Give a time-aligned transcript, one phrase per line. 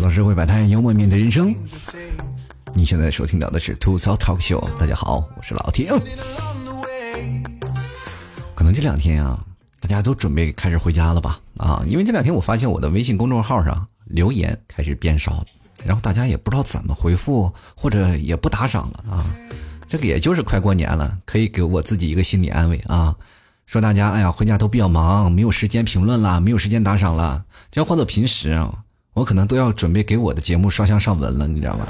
[0.00, 1.54] 吐槽社会百态，幽默面对人生。
[2.72, 5.92] 你现在收听到的是吐槽 talk show，大家好，我是老铁。
[8.54, 9.38] 可能这两天啊，
[9.78, 11.38] 大家都准备开始回家了吧？
[11.58, 15.46] 啊，因为这两天我发现我的微信公众号上留言开始变少了，
[15.84, 19.22] 然后大家也不知道怎么回复，或者也不打赏了啊。
[19.86, 23.14] 这个也就是快过年了，可以给我自己一个心理安慰啊。
[23.66, 27.44] 说大家哎呀，回家都比较忙，没有时间评论了，没有时间打赏了。
[27.70, 28.58] 这要换做平时，
[29.20, 31.86] 我可能都要准备给我的节目刷香上文了，你知道吗？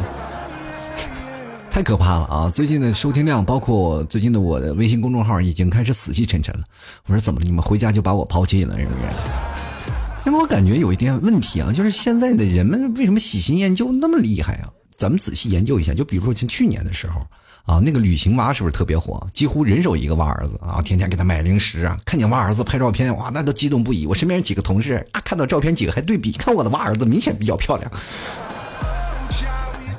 [1.70, 2.50] 太可怕了啊！
[2.52, 6.64] 最近的收听量，包括最近的我的微信公众号，已经开始死气沉沉了。
[7.06, 7.46] 我说怎么了？
[7.46, 8.98] 你们回家就把我抛弃了，是不是？
[10.26, 14.68] 那么我感觉有一点问题啊，就是现在的人们为什么喜新厌旧那么厉害啊？
[14.96, 17.24] 咱们仔细研究一下，就比如说像去年的时候。
[17.66, 19.24] 啊，那个旅行蛙是不是特别火？
[19.32, 21.96] 几乎人手一个蛙儿子啊，天天给他买零食啊。
[22.04, 24.06] 看见蛙儿子拍照片，哇，那都激动不已。
[24.06, 27.90] 我身边几个同事啊，看到照片几个还对比，看我的蛙儿子明显比较漂亮。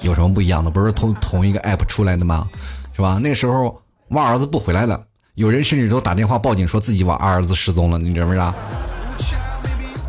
[0.01, 0.69] 有什么不一样的？
[0.69, 2.49] 不是同同一个 app 出来的吗？
[2.95, 3.19] 是吧？
[3.21, 5.01] 那时候蛙儿子不回来了，
[5.35, 8.53] 有人甚至都打电话报警，说自己娃儿子失踪了，你知不知道？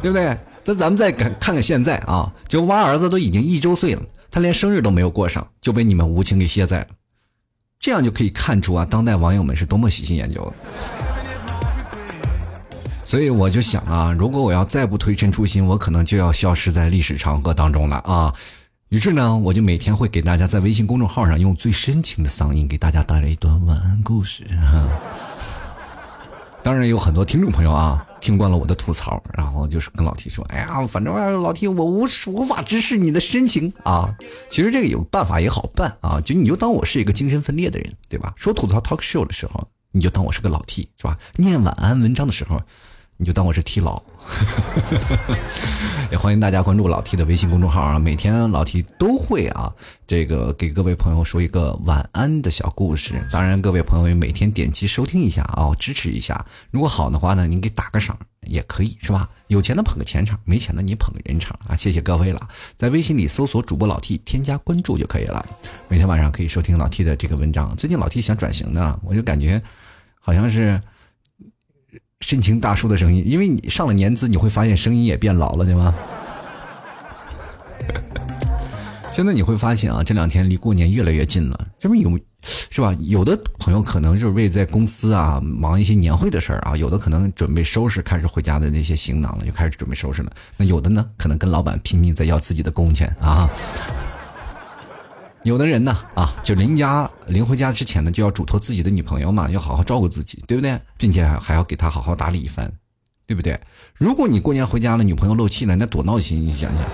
[0.01, 0.37] 对不对？
[0.65, 6.87] 那咱们再看看看现在啊，就蛙儿子都已经一周岁了，他连生日都没有过上，就被你们无情给卸载了。
[7.83, 10.55] 这样就可以看出啊，当代网友们是多么喜新厌旧了。
[13.05, 18.33] 所以我就想啊，如果我要再不推陈出新，我可能就要消失在历史长河当中了啊。
[18.89, 24.45] 于是呢，我就每天会给大家在微信公众号上用最深情的嗓音给大家带来一段晚安故事。
[26.63, 34.15] 当然有很多听众朋友啊，听惯了我的吐槽，然后就是跟老 T 说：“哎呀，反正老 T 我无无法直视你的深情啊。”
[34.49, 38.33] 其实这个有办法也好办啊，就你就当我是一个精神分裂的人，对吧？
[38.37, 41.19] 说吐槽 talk show 的时候，你就当我是个老 T，是吧？
[41.35, 42.61] 念晚安文章的时候。
[43.23, 44.03] 你就当我是 T 老，
[46.11, 47.97] 也 欢迎大家关注老 T 的微信公众号啊！
[47.97, 49.73] 每天老 T 都会啊，
[50.09, 53.15] 这个给各位朋友说一个晚安的小故事。
[53.31, 56.45] 当然，各位朋友也每天点击收听一下啊，支持一下。
[56.73, 59.29] 如果好的话呢，您给打个赏也可以，是吧？
[59.47, 61.77] 有钱的捧个钱场，没钱的你捧个人场啊！
[61.77, 65.47] 谢谢各位了，在微信里搜索主播老 T，添加关注就可以了。
[65.87, 67.73] 每天晚上可以收听老 T 的这个文章。
[67.77, 69.63] 最近老 T 想转型呢，我就感觉
[70.19, 70.81] 好像是。
[72.23, 75.93] 深情大叔的声音，因为你上了年资，你会发现声音也变老了，对吗？
[79.13, 82.97] 现在你会发现啊，这两天离过年越来越近了，这不有是吧？
[83.01, 90.33] 有的朋友可能是为在公司啊忙一些年会的事儿啊，有的可能准备收拾开始回家的那些行囊了，就开始准备收拾了。
[90.57, 93.51] 那有的呢，可能跟老板拼命在要自己的工钱啊。
[95.45, 100.79] 有的人呢，啊，就临家临回家之前呢，就要嘱托自己的女朋友嘛，要好好照顾自己，对不对？
[100.97, 102.71] 并且还要给她好好打理一番，
[103.27, 103.59] 对不对？
[103.95, 106.47] 如果你过年回家了，女朋友漏气了，那多闹心！
[106.47, 106.85] 你想想，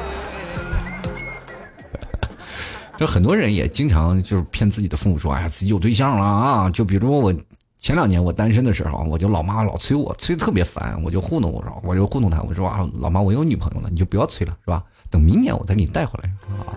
[2.99, 6.71] 就很多人也经常就是骗自己的父母说，哎呀，自己有对象了啊！
[6.71, 7.35] 就比如我
[7.79, 14.83] 前两年我单身的时候，我就老妈老催我，催特别烦，我就糊弄我说，我就糊弄她，我说啊，老妈，我有女朋友了，你就不要催了，是吧？
[15.11, 16.31] 等明年我再给你带回来，
[16.65, 16.73] 啊。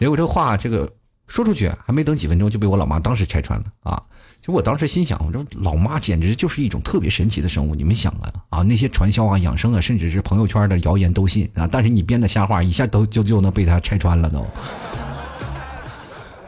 [0.00, 0.90] 结果这话这个
[1.26, 4.02] 说出去还没等几分钟就被我老妈当时拆穿了啊！
[4.40, 7.74] 就我当时心想，我说老妈简直就是一种特别神奇的生物。
[7.74, 11.68] 你们想啊啊，那些传销啊、养生啊，甚至是朋友圈的谣言都信啊。
[11.70, 14.42] 但是你编的瞎话一下都就就能被他拆穿了都。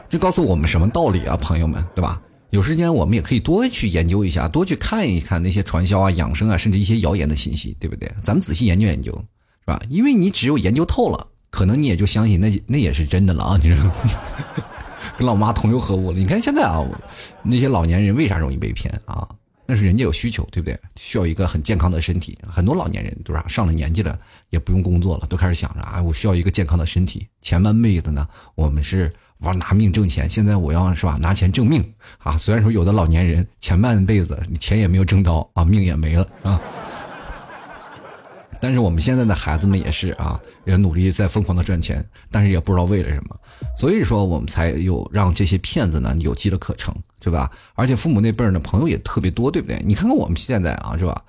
[0.09, 2.19] 这告诉我们什么道理啊，朋友们，对吧？
[2.49, 8.11] 有时间我们也可以多去研究一下，多去看一看那些传销啊、养生啊，甚至一些谣言的信息，对不对？
[8.23, 9.79] 咱们仔细研究研究，是吧？
[9.89, 11.27] 因为你只有研究透了。
[11.53, 13.59] 可能你也就相信那那也是真的了啊！
[13.61, 13.91] 你说，
[15.15, 16.17] 跟老妈同流合污了。
[16.17, 16.83] 你看现在啊，
[17.43, 19.29] 那些老年人为啥容易被骗啊？
[19.67, 20.75] 那是人家有需求，对不对？
[20.95, 22.35] 需要一个很健康的身体。
[22.47, 23.45] 很多老年人对吧？
[23.47, 24.17] 上了年纪了
[24.49, 27.27] 也不用工作了，都开始想着啊，我需要一个健康的身体。
[27.43, 31.87] 前半辈子呢，我们是玩拿命挣钱，现在我要是吧拿钱挣命
[32.17, 32.35] 啊。
[32.35, 36.59] 虽然说有的老年人前半辈子你钱也没有挣到啊，命也没了啊。
[38.63, 42.01] 但是我们现在的孩子们也是啊，也努力在疯狂的赚钱，
[42.31, 43.37] 但是也不知道为了什么，
[43.75, 47.51] 所以说我们才有让这些骗子呢有机的可乘，对吧？
[47.73, 49.83] 而且父母那辈儿呢朋友也特别多，对不对？
[49.85, 51.21] 你看看我们现在啊，是吧？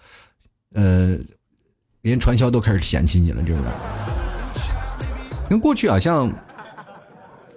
[0.74, 1.18] 呃，
[2.02, 3.60] 连传销都开始嫌弃你了，就是？
[5.48, 6.32] 跟过去啊，像。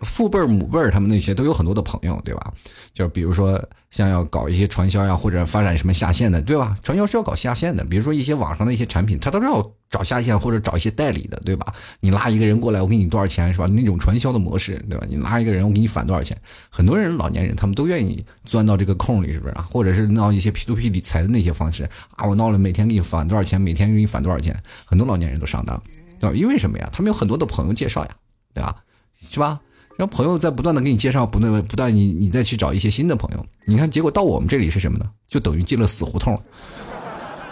[0.01, 2.53] 父辈儿、母辈儿，他们那些都有很多的朋友，对吧？
[2.93, 6.77] 就比如说像要搞一些传销呀，或者发展什么下线的，对吧？
[6.83, 11.73] 传销是要搞下线的，比如说一些网上的一些产品，他都是要找下线或者找一些代理的，对吧？
[11.99, 13.65] 你拉一个人过来，我给你多少钱，是吧？
[13.67, 15.05] 那种传销的模式，对吧？
[15.09, 16.37] 你拉一个人，我给你返多少钱？
[16.69, 19.65] 很多人老年人他们都愿意钻到这个空里，是不是啊？
[19.69, 24.55] 或者是闹一些 P to P 理财的那些方式啊，我闹了每天给你返多少钱，每天给你返多少钱？
[24.85, 25.81] 很多老年人都上当。
[26.19, 26.35] 对吧？
[26.35, 26.89] 因为什么呀？
[26.91, 28.11] 他们有很多的朋友介绍呀，
[28.53, 28.75] 对吧？
[29.19, 29.59] 是吧？
[29.97, 33.45] 让朋友在不断的给你介绍，不断不断你你再去找一些新的朋友。
[33.65, 35.05] 你看，结果到我们这里是什么呢？
[35.27, 36.39] 就等于进了死胡同，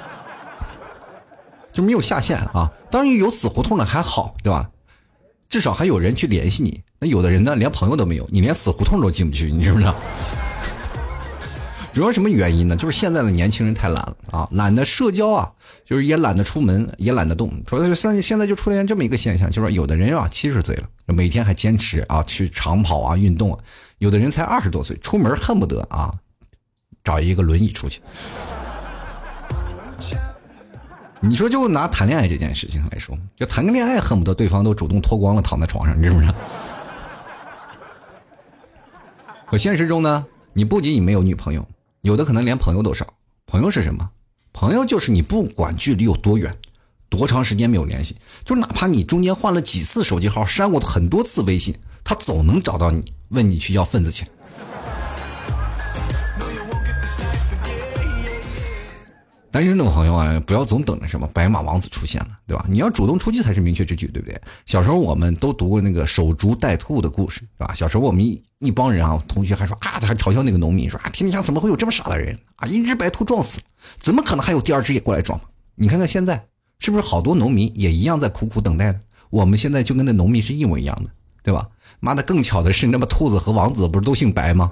[1.74, 2.72] 就没有下线啊。
[2.92, 4.70] 当然有死胡同的还好，对吧？
[5.50, 6.82] 至少还有人去联系你。
[7.00, 9.96] 那有的人呢，连朋友都没有，你连死胡同都进不去，你知不知道？
[11.96, 12.76] 主要什么原因呢？
[12.76, 15.50] 就是现在的年轻人太懒了啊，懒得社交啊，
[15.86, 17.50] 就是也懒得出门，也懒得动。
[17.66, 23.58] 主要是现现在就出现这么一个现象，就是有的人啊，七十岁了，每天还坚持啊去长跑啊运动；
[24.00, 26.14] 有的人才二十多岁，出门恨不得啊
[27.02, 28.02] 找一个轮椅出去。
[31.22, 36.34] 你说，就拿谈恋爱这件事情来说，就谈个恋爱，恨不得对方都主动脱光了躺在床上，你知不知道？
[39.48, 41.66] 可现实中呢，你不仅你没有女朋友。
[42.06, 43.16] 有的可能连朋友都少，
[43.48, 44.08] 朋友是什么？
[44.54, 46.56] 朋友就是你不管距离有多远，
[47.10, 54.28] 多长时间没有联系，就哪怕你中间换了几次手机号，删过很多次微信，他总能找到你，问你去要份子钱。
[59.56, 62.66] 单身的朋友啊，不要总等着什么白马王子出现了，对吧？
[62.68, 64.38] 你要主动出击才是明确之举，对不对？
[64.66, 67.74] 小时候我们都读过那个守株待兔的故事，是吧？
[67.74, 72.68] 小时候我们一一帮人啊，同学还说啊，他还嘲笑那个农民说啊，天底下怎么会有这么傻的人啊？
[72.68, 73.64] 一只白兔撞死了，
[73.98, 75.40] 怎么可能还有第二只也过来撞？
[75.76, 76.46] 你看看现在
[76.80, 79.00] 是不是好多农民也一样在苦苦等待的？
[79.30, 81.10] 我们现在就跟那农民是一模一样的，
[81.42, 81.66] 对吧？
[82.02, 84.70] 妈的，更巧的是，那么兔子和王子不是都姓白吗？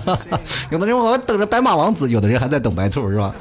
[0.70, 3.34] 有的人我等着白马王子，有的人还在等白兔，是吧？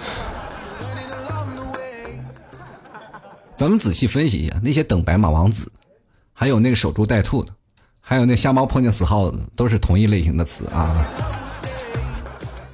[3.58, 5.72] 咱们仔细分析一下，那些等白马王子，
[6.34, 7.54] 还有那个守株待兔的，
[8.00, 11.06] 还有那瞎猫碰见死耗子，都是同一类型的词啊。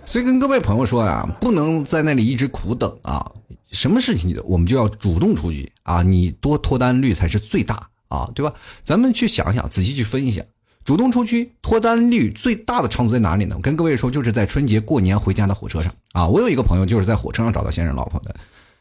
[0.06, 3.30] 所以跟各位朋友说呀，不能在那里一直苦等啊。
[3.70, 8.54] 什么事情我们就要主动出击啊，你多脱单率才是最大啊，对吧？
[8.86, 10.42] 咱们去想想，仔细去分析。
[10.88, 13.58] 主动出击脱单率最大的场所在哪里呢？
[13.58, 16.26] 我跟各位说，就是在春节过年回家的火车上啊。
[16.26, 18.34] 我有一个朋友就是在火车上找到现任老婆的，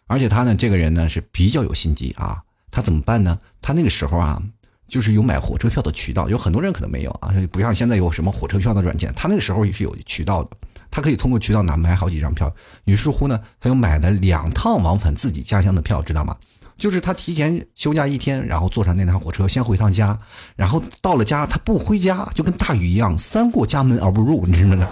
[0.07, 2.41] 而且他呢，这个人呢是比较有心机啊。
[2.71, 3.37] 他怎么办呢？
[3.61, 4.41] 他那个时候啊，
[4.87, 10.51] 就是有买火车票的渠道，有很多人可能没有啊，不像现在有什么火车票的软件，他那个时候也是有渠道的，
[10.93, 12.55] 他可以通过渠道拿买好几张票。
[12.85, 16.37] 于是乎呢，他又买了两趟往返自己家乡的票，知道吗？
[16.77, 20.19] 就是他提前休假一天，然后坐上那趟火车，先回趟家，
[20.55, 24.89] 然后到了家，他不回家，就跟大雨一样，三过家门而不入，你知道吗？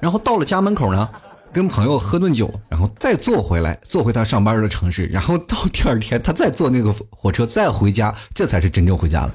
[0.00, 1.08] 然后到了家门口呢，
[1.52, 9.34] 跟朋友喝顿酒，然后再坐回来，坐回他上班的城市，然后到第二天他再坐那个火车再回家，这才是真正回家了。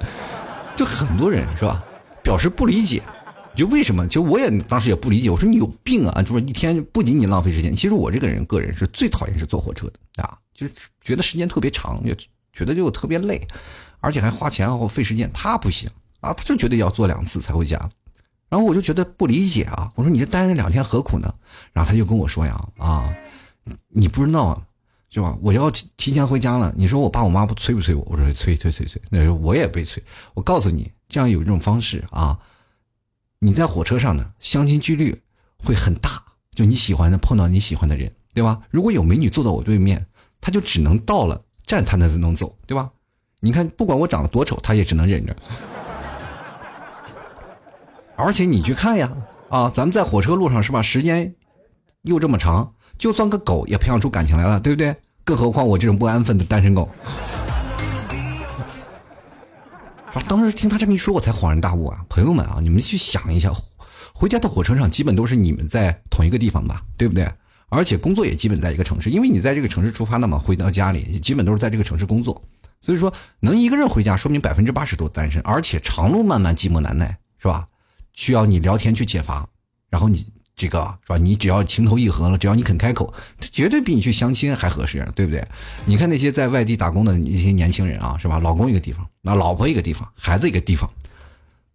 [0.75, 1.83] 就很多人是吧，
[2.23, 3.01] 表示不理解。
[3.55, 4.05] 就为什么？
[4.09, 6.21] 就我也当时也不理解，我说你有病啊！
[6.21, 12.17] 就是一天不仅仅浪费时间，其实我这个人个人是最讨厌是坐火车的啊，就是觉得时间特别长，也
[12.51, 13.45] 觉得就特别累，
[13.99, 15.29] 而且还花钱后费时间。
[15.33, 15.87] 他不行
[16.21, 17.77] 啊，他就觉得要做两次才回家，
[18.49, 21.31] 然后我就觉得不理解啊，我说你这待了两天何苦呢？
[21.73, 23.13] 然后他就跟我说呀啊，
[23.89, 24.65] 你不知道
[25.09, 25.37] 是吧？
[25.41, 28.01] 我要提提前回家了，你说我爸我妈不催不催我？
[28.09, 30.01] 我说催催催催，那时候我也被催。
[30.33, 32.39] 我告诉你，这样有一种方式啊。
[33.39, 35.21] 你在火车上呢，相亲几率
[35.57, 36.23] 会很大，
[36.53, 38.61] 就你喜欢的碰到你喜欢的人，对吧？
[38.71, 40.07] 如果有美女坐到我对面，
[40.45, 42.87] 他就只能到了站他才能走，对吧？
[43.39, 45.35] 你看，不管我长得多丑，他也只能忍着。
[48.15, 49.11] 而且你去看呀，
[49.49, 50.83] 啊，咱们在火车路上是吧？
[50.83, 51.33] 时间
[52.03, 54.95] 又这么长，就算个狗也培养出感情来了，对不对？
[55.23, 56.87] 更何况我这种不安分的单身狗。
[60.27, 62.05] 当时听他这么一说，我才恍然大悟啊！
[62.07, 63.51] 朋友们啊，你们去想一下，
[64.13, 67.27] 回家的火车上基本都是你们在同一个地方吧，对不对？
[67.69, 72.41] 而且工作也基本在一个城市，因为你在这个城市出发的嘛，回到家里基本都是在这个城市工作。
[72.81, 75.41] 所以说，能一个人回家，说明百分之八十都单身。
[75.41, 77.67] 而且长路漫漫，寂寞难耐，是吧？
[78.13, 79.47] 需要你聊天去解乏，
[79.89, 80.25] 然后你。
[80.57, 81.17] 这个是吧？
[81.17, 85.45] 你只要情投意合了，只要你肯开口，他绝对比你去相亲还合适，对不对？
[85.85, 88.39] 你看那些在外地打工的一些年轻人啊，是吧？
[88.39, 90.89] 老公一个地方，那老婆一个地方，孩子一个地方，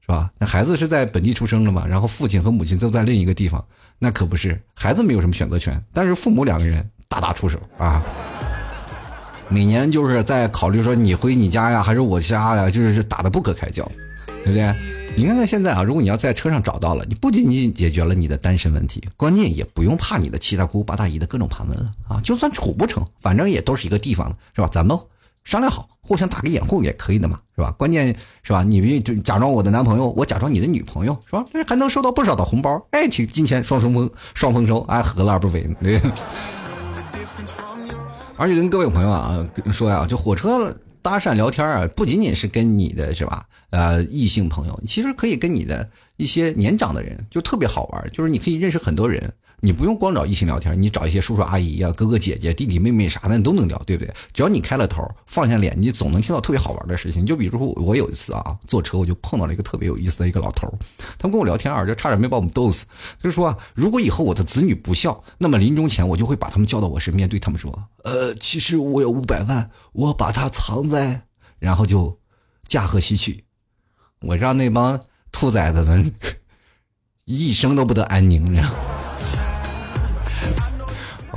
[0.00, 0.30] 是吧？
[0.38, 1.86] 那孩子是在本地出生的嘛？
[1.86, 3.62] 然后父亲和母亲都在另一个地方，
[4.02, 8.02] 那可不是孩子没有什么选择权，但是父母两个人大打出手啊！
[9.50, 13.84] 每年就是在考虑说你回你家呀，还是我家呀，就是打的不可开交，
[14.42, 14.74] 对不对？
[15.16, 22.20] 你看看现在啊，如果你要在车上找到了，你不仅仅解决了你的单身问题，关键也不用怕你的七大姑八大姨的各种盘问了啊！
[22.22, 24.68] 就算处不成，反正也都是一个地方的，是吧？
[24.72, 24.96] 咱们
[25.44, 27.70] 商量好，互相打个掩护也可以的嘛，是吧？
[27.72, 28.62] 关键是吧？
[28.62, 31.44] 你就假装我的男朋友，我假装你的女朋友，是吧？
[31.52, 35.66] 这还能收到不少的红包，爱情金钱双双丰双丰收，哎，何乐而不为？
[35.82, 36.00] 对。
[38.36, 43.44] 而且跟各位朋友啊说呀，就火车搭讪聊天啊，不仅仅是跟你的是吧？
[43.70, 49.32] 呃，异性朋友，其实可以跟你的一些年长的人，就特别好玩，就是你可以认识很多人。
[49.62, 54.14] 你不用光找异性聊天，你找一些叔叔阿姨呀、哥哥姐姐、弟弟妹妹啥的，你都能聊，对不对？
[54.32, 57.26] 只要你开了头，放下脸，你总能听到特别好玩的事情。
[57.26, 60.72] 就比如说，我有一次啊，坐车我就碰到了一个特别有意思的一个老头，
[61.18, 62.86] 他跟我聊天啊，就差点没把我们逗死。
[63.18, 67.70] 就是说，如果以后我的子女不孝，那么临终前我就会把他们叫到我身边，对他们说
[68.04, 71.22] ：“呃，其实我有五百万，我把它藏在……”
[71.60, 72.18] 然后就
[72.66, 73.44] 驾鹤西去。
[74.20, 74.98] 我让那帮
[75.30, 76.14] 兔崽子们
[77.26, 78.89] 一生都不得安宁，你知道吗。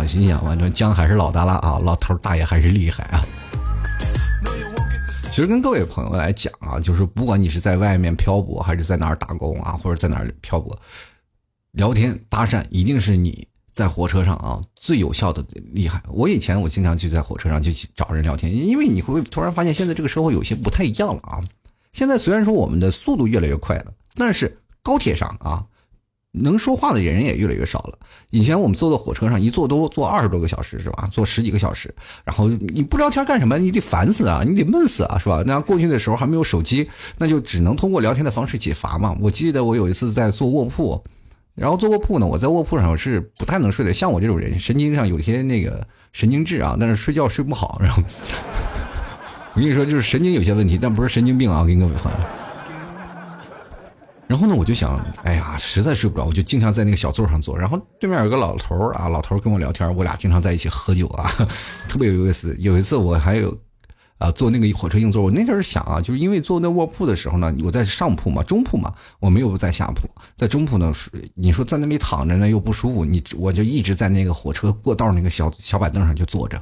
[0.07, 3.23] 心想，反正姜还是老大了啊，老头大爷还是厉害啊。
[5.31, 10.77] 其实跟各位朋友来讲啊，就是不管你是在外面漂泊，还是在哪儿打工啊，或者在哪儿漂泊，
[11.71, 16.03] 聊天搭讪一定是你在火车上啊最有效的厉害。
[16.07, 21.41] 我以前我经常去在火车上就找人聊天，因为你会突然发现现在这个社会有些不太一样了啊。
[21.93, 25.65] 现在虽然说我们的速度越来越快了，但是高铁上啊。
[26.35, 27.97] 能说话的人也越来越少了。
[28.31, 31.07] 以前我们坐在火车上，一坐都坐二十多个小时，是吧？
[31.11, 31.93] 坐十几个小时，
[32.25, 33.57] 然后你不聊天干什么？
[33.57, 35.43] 你得烦死啊，你得闷死啊，是吧？
[35.45, 39.15] 那过去的时候还没有手机，那就只能通过聊天的方式解乏嘛。
[39.21, 41.03] 我记得我有一次在坐卧铺，
[41.53, 43.93] 然后坐卧铺呢，我在卧铺上是不太能睡的。
[43.93, 47.79] 像我这种人，神经上有些那个神经质啊，但是睡觉睡不好。
[47.79, 48.01] 然后
[49.53, 52.42] 我跟你说，就是神经有些问题，但不是神经病啊，我跟各位朋友。
[54.33, 57.55] 然后呢，我就想，哎呀，实在睡不着，我就经常在那个小座上坐。
[57.55, 61.29] 然后对面有个老头啊，老头跟我聊天，我俩经常在一起喝酒啊，
[61.87, 62.55] 特别有意思。
[62.57, 63.55] 有一次我还有。
[64.23, 76.57] 啊，坐那个火车硬座，我那阵儿想啊，就是因为坐那卧铺的时候呢，我在上铺嘛，中铺嘛，我没有在下铺，在中铺呢，是你说在那里躺着呢又不舒服，你我就一直在那个火车过道那个小小板凳上就坐着，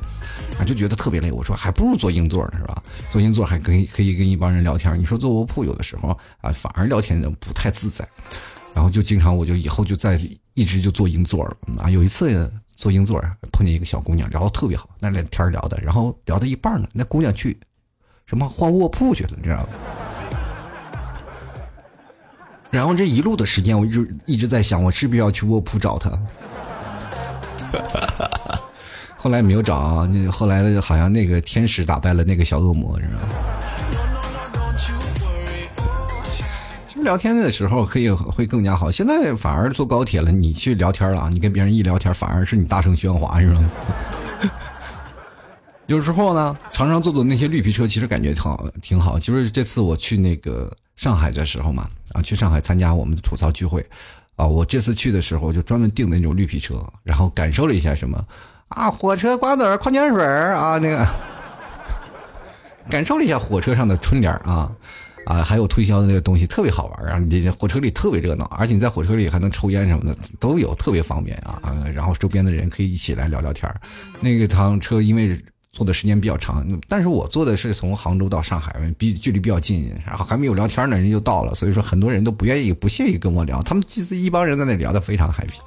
[0.60, 1.32] 啊，就觉得特别累。
[1.32, 2.82] 我说还不如坐硬座呢，是吧？
[3.12, 4.98] 坐硬座还可以可以跟一帮人聊天。
[5.00, 8.04] 你说坐卧铺有的时候啊，反而聊天不太自在，
[8.74, 10.20] 然后就经常我就以后就在
[10.56, 11.88] 一直就坐硬座了啊。
[11.92, 12.52] 有一次。
[12.82, 17.56] 坐硬座碰见一个小姑娘，聊的特别好，那俩天聊的，然后聊到一半呢，那姑娘去
[18.26, 19.68] 什么换卧铺去了，你知道吗？
[22.72, 26.10] 然后这一路的时间，我就一直在想，我是不是要去卧铺找她？
[29.16, 33.28] 后来没有找啊，后来好像那个天使打败了那个小恶魔，你知道吗？
[37.04, 43.64] 聊天的时候可以会更加好，现在反而坐高铁了，你去聊天了，你跟别人一聊天，反而是你大声喧哗，是吧？
[45.88, 49.20] 有时候呢，常常坐坐那些绿皮车，其实感觉挺好，挺好。
[49.20, 53.86] 就是这次我去那个上海的时候嘛，啊，去上海参加我们的吐槽聚会，
[54.38, 58.24] 啊，我这次去的时候就专门订的那种绿皮车，然后感受了一下什么
[58.70, 61.06] 啊，火车瓜子矿泉水啊，那个，
[62.90, 64.72] 感受了一下火车上的春联啊。
[65.26, 67.20] 啊，还有推销的那个东西特别好玩啊！
[67.20, 71.62] 你这火车里特别热闹，而且你在火车里还能抽烟什么的都有，特别方便啊！
[71.94, 73.72] 然后周边的人可以一起来聊聊天
[74.20, 75.40] 那个趟车因为
[75.72, 83.62] 坐的时间比较长，但是我坐的是从杭州到上海，比距离比较近，然后还没有聊天呢，人就到了，所以说很多人都不愿意、不屑于跟我聊。
[83.62, 85.60] 他们其实一帮人在那聊的非常 happy。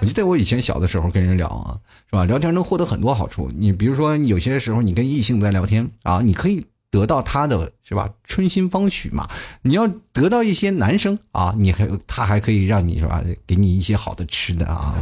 [0.00, 1.76] 我记得我以前小的时候跟人聊啊，
[2.08, 2.24] 是吧？
[2.24, 3.50] 聊天能获得很多好处。
[3.56, 6.64] 你比如说，有些时候你跟异性在聊天啊，你可以。
[6.90, 8.08] 得到他的是吧？
[8.24, 9.28] 春心芳许嘛，
[9.62, 13.22] 你要得到一些男生啊，你还他还可以让你是吧？
[13.46, 14.94] 给你一些好的吃的啊。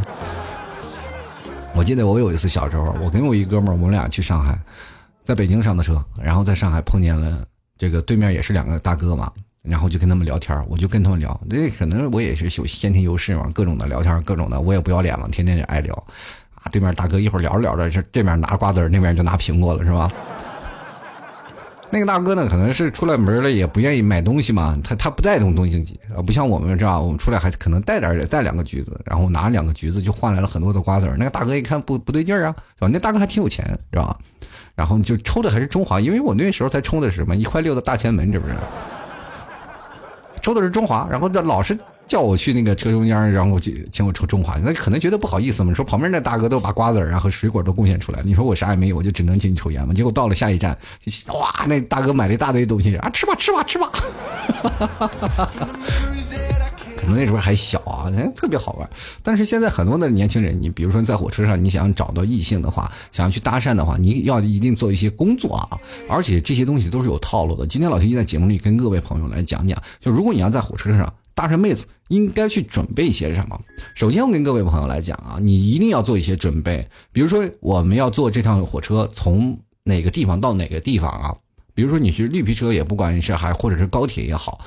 [1.75, 4.59] 我记得我有一次小时候，我跟我一哥们儿，我们俩去上海，
[5.23, 7.45] 在北京上的车，然后在上海碰见了
[7.77, 9.31] 这个对面也是两个大哥嘛，
[9.63, 15.95] 然后就跟他们聊天，我就跟他们聊，那可能我也是有先天优势嘛，各种的聊天，各种的，我也不要脸嘛，天天就爱聊
[16.55, 16.65] 啊。
[16.73, 20.11] 对面大哥一会儿聊着聊着，这这面拿瓜子儿那边就拿苹果了，是吧？
[21.91, 24.77] 那个大哥呢，可能是出来门了，也不愿意买东西嘛。
[24.83, 32.91] 他他不带动东西啊，不像我们这样，我们出来还可能带点带两个橘子，然后拿两个橘子就换来了很多的瓜子那个大哥一看不不对劲儿啊，是吧？
[32.93, 34.19] 那大哥还挺有钱，知道吧？
[34.75, 38.61] 然后就抽的还是中华，因为我那时候才抽的是什么一块六的大前门，知不知道？
[40.43, 41.79] 抽的是中华，然后老是。
[42.07, 45.75] 叫我去那个车中间，然后我去请我抽中华，那可能觉得不好意思嘛。
[45.75, 49.93] 说旁边那大哥都把瓜子儿和水果都贡献出来了，你说我啥也没有，我就只能请你抽烟嘛。
[49.93, 50.79] 结果到了下一站，
[51.29, 53.91] 哇，那大哥买了一大堆东西啊，吃吧吃吧吃吧。
[56.97, 58.89] 可能那时候还小啊，特别好玩。
[59.23, 65.79] 但是现在很多的年轻人，你比如说在火车上，你想找到异性的话，想要去搭讪的话，你要一定做一些工作啊。
[66.09, 67.67] 而且这些东西都是有套路的。
[67.67, 71.13] 今天老天在节目里跟各位朋友来讲讲，就如果你要在火车上。
[71.37, 73.61] 大神妹子应该去准备一些什么？
[73.95, 76.89] 首先，我跟各位朋友来讲啊，你一定要做一些准备。
[77.13, 81.37] 比如说，我们要坐这趟火车从哪个地方到哪个地方啊？
[81.75, 84.65] 比如说你是绿皮车，也不管是还或者是高铁也好。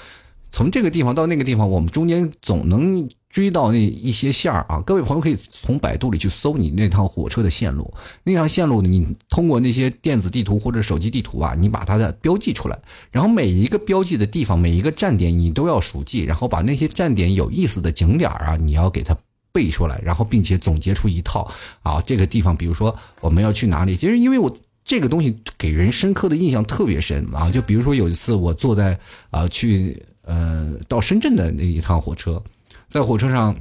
[0.51, 4.81] 从这个地方到那个地方，我们中间总能追到那一些线儿啊！
[4.83, 12.79] 各位朋友可以从百度里去搜你那趟火车的线路，那趟线路你通过那些电子地图或者手机地图啊，你把它的标记出来，
[13.11, 19.15] 然后每一个标记的地方，每一个站点你都要熟记，然后把那些站点有意思的景点啊，你要给它
[19.53, 21.49] 背出来，然后并且总结出一套
[21.83, 23.95] 啊，这个地方比如说我们要去哪里？
[23.95, 24.51] 其实因为我
[24.83, 30.03] 这个东西给人深刻的印象特别深啊，就比如说有一次我坐在啊去。
[30.29, 32.39] 呃，到深圳的那一趟火车，
[32.87, 33.55] 在火车上，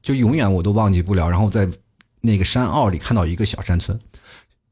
[0.00, 1.28] 就永远我都忘记不了。
[1.28, 1.68] 然后在
[2.22, 3.98] 那个山坳里看到一个小山村，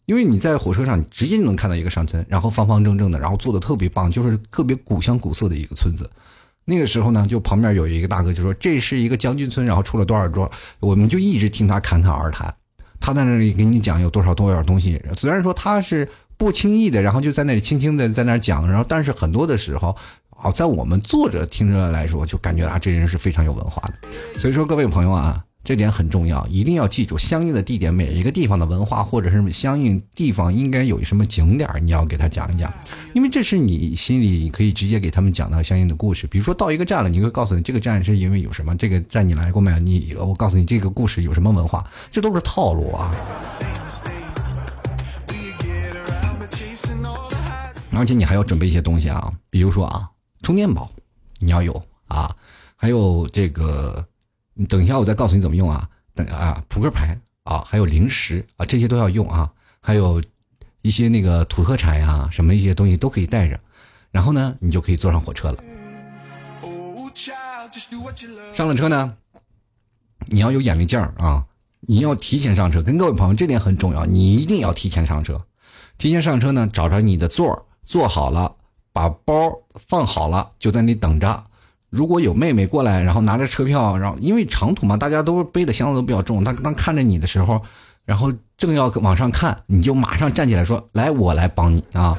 [0.06, 6.11] 因为你在火车上，你直接就能看到一个山村，然后方方正正的，然后做的特别棒，就是特别古香古色的一个村子。
[6.64, 12.54] 那个时候呢，就旁边有一个大哥就说这是一个将军村，然后出了多少桌，我们就一直听他侃侃而谈。
[12.99, 19.94] 他在那里给你讲有多少多少东西，虽然说他是不轻易的，然后就在那里轻轻的在那讲，然后但是很多的时候。
[20.36, 23.94] 好，在我们坐着听着来说，就感觉啊，这人是非常有文化的。
[24.38, 32.70] 所以说，各位朋友啊，这点很重要，一定要记住相应的地点，每一个地方的文化，或者是相应地方应该有什么景点，你要给他讲一讲，
[33.14, 36.26] 因为这是你心里可以直接给他们讲到相应的故事。
[36.26, 39.78] 比如说到一个站了，你会告诉你这个站是因为有什么，这个站你来过没有？
[39.78, 43.14] 你我告诉你这个故事有什么文化，这都是套路啊。
[47.96, 50.10] 而且你还要准备一些东西啊，比如说啊。
[50.44, 50.92] 充电宝，
[51.38, 52.30] 你要有啊，
[52.76, 54.06] 还有这个，
[54.52, 55.88] 你等一下我再告诉你怎么用啊。
[56.14, 59.50] 等啊，扑克牌啊，还有零食啊，这些都要用啊。
[59.80, 60.22] 还有
[60.82, 63.58] 一些那个土特产呀，什么一些东西都可以带着。
[64.10, 65.64] 然后呢，你就可以坐上火车了。
[68.52, 69.16] 上了车呢，
[70.26, 71.46] 你要有眼力劲儿啊，
[71.80, 72.82] 你要提前上车。
[72.82, 75.42] 跟各位朋友，这点很重要，你一定要提前上车。
[75.97, 78.54] 提前上车呢，找着你的座儿，坐好了。
[78.95, 81.45] 把包放好了，就在那等着。
[81.91, 86.43] 如果有妹妹过来，然后拿着车票，然后因为长途嘛，大家都背的箱子都比较重。
[86.43, 87.61] 她当看着你的时候，
[88.04, 92.17] 然后正要往上看，你就马上站起来说：“来，我来帮你啊！”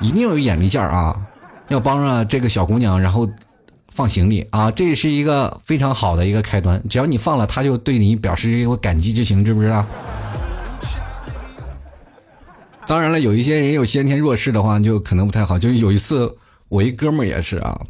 [0.00, 1.16] 一定要有眼力劲儿啊，
[1.68, 3.28] 要帮着这个小姑娘，然后
[3.88, 4.70] 放行李啊。
[4.72, 6.82] 这是一个非常好的一个开端。
[6.88, 9.86] 只要你放了，她就对你表示一个感激之情，知不知道？
[12.86, 15.58] 当然了，有一些人有先天弱势的话，就可能不太好。
[15.58, 16.30] 就有一次，
[16.68, 17.80] 我一哥们儿也是啊，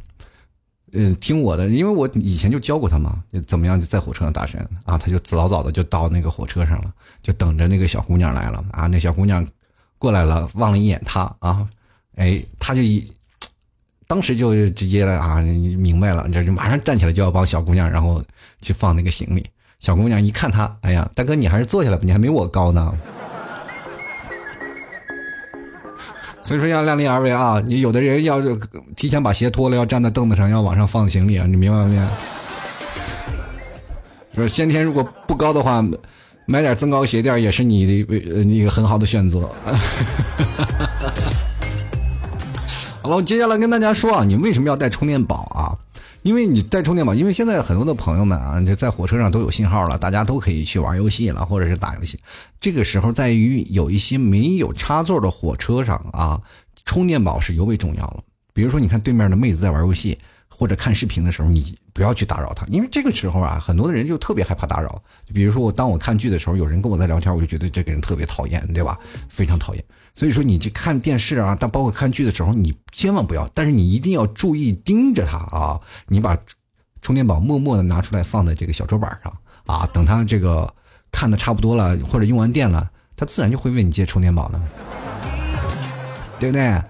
[0.92, 8.86] 嗯，听我的，因为我以前就教过他嘛，就怎么样就在火车上搭讪啊，他就早早的就到那个火车上了，就等着那个小姑娘来了啊。
[8.86, 9.44] 那小姑娘
[9.98, 11.68] 过来了，望了一眼他啊，
[12.14, 13.04] 哎，他就一
[14.06, 18.22] 当时就直接了啊，明白了，这就马上站起来就要帮小姑娘，然后
[18.60, 19.44] 去放那个行李。
[19.80, 22.94] 小姑娘一看他，哎呀，大哥你还是坐下来吧，你还没我高呢。
[26.44, 27.62] 所以说要量力而为啊！
[27.66, 28.38] 你有的人要
[28.94, 31.46] 提前把鞋脱了，要站在凳子上，要往上放行李啊！
[31.48, 32.06] 你明白没？
[34.30, 35.82] 就是先天如果不高的话，
[36.44, 37.92] 买点增高鞋垫也是你的
[38.42, 39.48] 一个很好的选择。
[43.00, 45.72] 好了，接下来跟大家说啊，你为什么要带充电宝啊？
[46.24, 52.18] 因为你带充电宝，因为现在很多的朋友们啊，就在火车上都有信号了，大家都可以去玩游戏了，或者是打游戏。
[52.58, 56.40] 这个时候，在于有一些没有插座的火车上啊，
[56.86, 58.24] 充电宝是尤为重要了。
[58.54, 60.18] 比如说，你看对面的妹子在玩游戏
[60.56, 65.02] 或者看视频的时候，你不要去打扰他，因为这个时候啊，很多的人就特别害怕打扰。
[65.32, 68.96] 比如说我当我看剧的时候，有人跟我在聊天，我就觉得这个人特别讨厌，对吧？
[69.28, 69.84] 非常讨厌。
[70.14, 75.80] 所以说，你去看电视啊，但包括看剧的时候，你千万不要，但是你一定要注意盯着他啊！
[76.06, 76.38] 你把
[77.02, 79.36] 充电宝默默的拿出来放在这个小桌板上
[79.66, 80.72] 啊，等他这个
[81.10, 84.60] 看的差不多了，或者用完电了，他自然就会为你接充电宝的，
[86.38, 86.80] 对不对？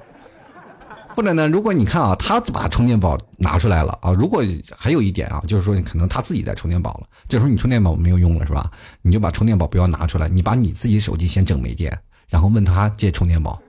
[1.14, 4.42] 或者呢，如果你看啊，他把充电宝拿出来了啊，如果
[4.76, 8.70] 还有一点啊，就是说可能他自己在充电宝了，这时候你充电宝没有用了是吧？
[9.02, 11.96] 你就把充电宝不要拿出来，你把你自己手机先整没电。
[12.28, 13.62] 然后问他借充电宝，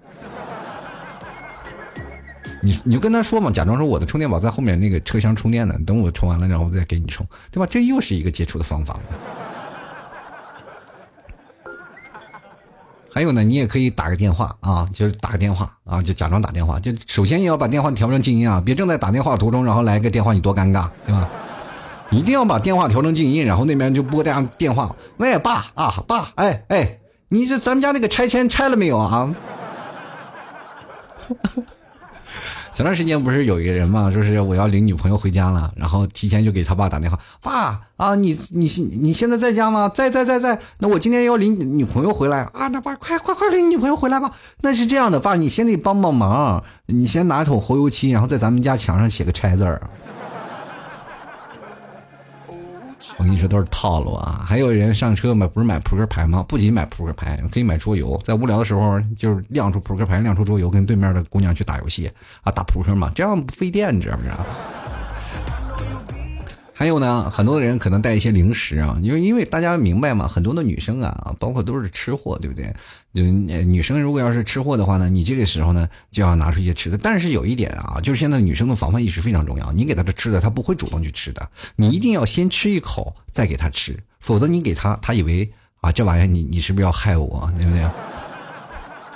[2.64, 7.68] 你你就跟他说嘛，假装说我的充电宝在后面那个车厢充电呢，等我充完了，然后再给你充，对吧？
[7.70, 9.00] 这又是一个接触的方法。
[13.16, 21.30] 还有呢，你也可以打个电话啊，就是打个电话啊，就假装打电话，就首先也要把电话调成静音啊，别正在打电话途中，然后来个电话，你多尴尬，对吧？
[22.12, 27.00] 一定要把电话调成静音，然后那边就拨电电话，喂，爸啊，爸，哎哎。
[27.28, 29.34] 你这咱们家那个拆迁拆了没有啊？
[32.76, 38.68] 前段时间不是有一个人嘛，说是我要领女朋友回家了，然后提前就给他爸打电话，爸啊，你你
[39.00, 39.88] 你现在在家吗？
[39.88, 44.30] 在在在在，那我今天要领女朋友回来啊，那爸快快快领女朋友回来吧。
[44.60, 49.82] 那是这样的，爸，你先得帮帮忙，你先拿一桶红油漆，然后在咱们家墙上写个拆字儿。
[53.18, 54.44] 我跟你说都是套路啊！
[54.46, 56.44] 还有人上车买不是买扑克牌吗？
[56.48, 62.12] 不仅买扑克牌，可以买桌游，在无聊的时候就是亮出扑克牌，亮出桌游，跟对面的姑娘去打游戏
[62.44, 64.38] 啊，打扑克嘛，这样不费电，你知道不知道？
[66.74, 72.76] 还有呢，很多的人可能带一些零食啊，因为因为大家明白嘛，很多的女生啊，包括都是吃货，对不对？
[73.16, 76.98] 就女生如果要是吃货的话呢，你这个时候呢就要拿出一些吃的。
[76.98, 85.50] 但是有一点啊，就是现在女生的防范意识非常重要，你给她的吃的，她不会主动去吃的，你一定要先吃一口再给她吃，否则你给她，她以为
[85.80, 87.84] 啊这玩意儿你你是不是要害我，对不对？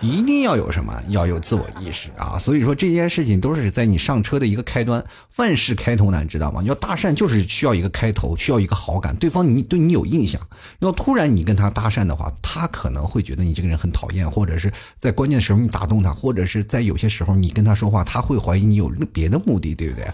[0.01, 0.93] 一定要有什么？
[1.09, 2.37] 要有自我意识啊！
[2.37, 5.03] 所以说这件事情都是在你上车的一个开端，
[5.35, 6.61] 万事开头难，知道吗？
[6.61, 10.39] 你要搭讪就是需要一个开头，需要一个好感，对方你对你有印象。
[10.79, 20.07] 要突然你跟他搭讪的话，他可能会觉得你这个人很讨厌，或者是在关键时候你打动他，或者是在有些时候你跟他说话，他会怀疑你有别的目的，对不对？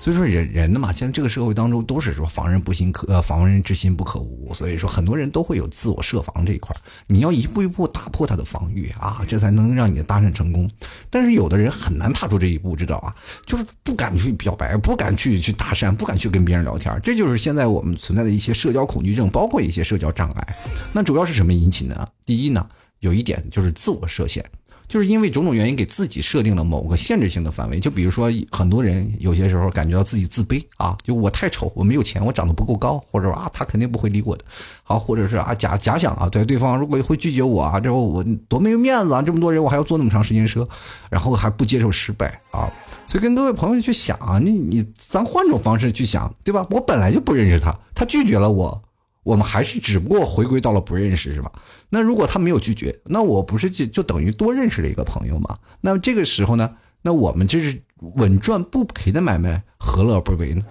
[0.00, 6.74] 所以说人人的嘛，现在这个社会当中都是说防人不心可呃防人之心不可无，所以说很多人都会有自我设防这一块
[7.06, 10.68] 你要一步一步打破他的防御啊，这才能让你的搭讪成功。
[11.10, 13.14] 但是有的人很难踏出这一步，知道吧？
[13.46, 20.56] 就是不敢去表白，不敢去去搭讪，不敢去跟别人聊天，这就是现在我们存在的一些社交恐惧症，包括一些社交障碍。
[20.92, 22.08] 那主要是什么引起呢？
[22.24, 22.66] 第一呢，
[23.00, 24.44] 有一点就是自我设限。
[24.88, 34.44] 就是因为种种原因给自己设定了某个限制性的范围，就比如说很多人有些时候感觉到自己自卑啊，就我太丑，我没有钱，我长得不够高，或者说啊他肯定不会理我的，
[34.82, 40.66] 好，或者是啊假假想啊，对对方如果会拒绝我啊，这我多没有面子啊，这么多人我还要坐那么长时间车，
[41.10, 42.72] 然后还不接受失败啊，
[43.06, 46.66] 所以跟各位朋友去想啊，你你咱换种方式去想，对吧？
[46.70, 48.82] 我本来就不认识他，他拒绝了我。
[49.28, 51.52] 我们还是只不过回归到了不认识，是吧？
[51.90, 55.54] 那如果他没有拒绝，那我不是就就等于多认识了一个朋友吗？
[55.82, 56.70] 那这个时候呢，
[57.02, 57.78] 那我们这是
[58.14, 60.62] 稳赚不赔的买卖，何乐而不为呢？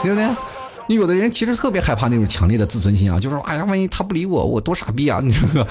[0.00, 0.28] 对不对？
[0.86, 5.18] 你有的人其实特别害怕那种强烈的自尊心啊，就是说，哎呀，万一他不理我，我多傻逼啊！
[5.20, 5.66] 你说，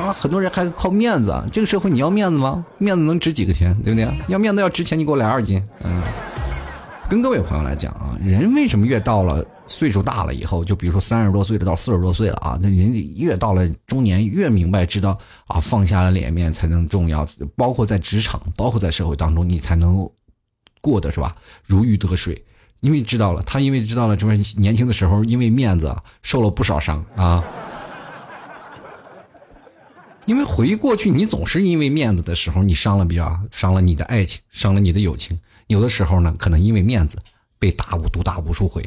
[0.00, 2.64] 啊，很多人还靠面子，这个社会你要面子吗？
[2.78, 3.76] 面子能值几个钱？
[3.84, 4.08] 对不对？
[4.28, 6.02] 要面子要值钱，你给我来二斤，嗯。
[7.08, 15.16] 跟各位朋友来讲啊，人为什么越到了岁数大了以后，就比如说三十多岁的到四十多岁了啊，那人越到了中年越明白知道
[15.46, 20.08] 啊，放下了脸面才能重要，包括在职场，包括在社会当中，你才能
[20.80, 21.36] 过得是吧？
[21.64, 22.44] 如鱼得水，
[22.80, 27.42] 因为知道了他，因为知道了，这边年轻的时候因为面子受了不少伤啊。
[30.26, 35.38] 因为回忆过去，你总是因为面子的时候，你伤了比较伤了你的爱情，伤了你的友情。
[35.66, 37.16] 有的时候呢，可能因为面子
[37.58, 38.84] 被打无毒打无数回。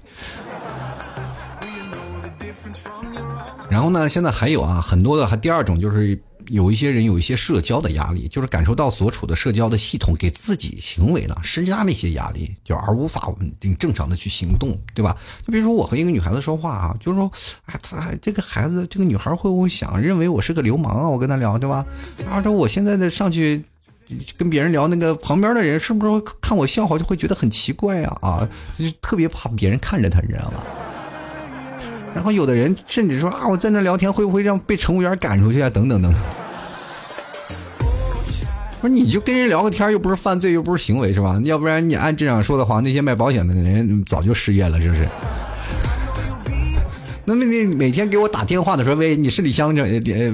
[3.69, 15.15] 然后呢，现在还有啊，很多的还第二种就是有一些人有一些社交的压力，就是感受到所处的社交的系统给自己行为了施加那些压力，就而无法稳定正常的去行动，对吧？
[15.45, 17.31] 就比如说我和一个女孩子说话啊，就是说，
[17.65, 21.07] 哎，她这个孩子这个女孩会不会想认为我是个流氓啊？
[21.07, 21.85] 我跟她聊，对吧？
[22.31, 23.63] 啊，说我现在的上去。
[24.37, 28.17] 跟别人聊，那个旁边的人是不是看我笑话，就会觉得很奇怪呀？
[28.21, 30.61] 啊，就特别怕别人看着他，你知道吗？
[32.15, 35.69] 然后有的人甚至说啊，我在那聊天会不会让被乘务员赶出去啊？
[35.69, 36.21] 等等等等。
[38.81, 41.39] 不是，你就跟人聊个天，又不是犯罪，又不是行为，是吧？
[41.43, 45.07] 要不然你按这样说的话，那些卖保险的人早就失业了，是不是？
[47.29, 49.85] 那么你每天给我打电话的时候，喂，你是李先生？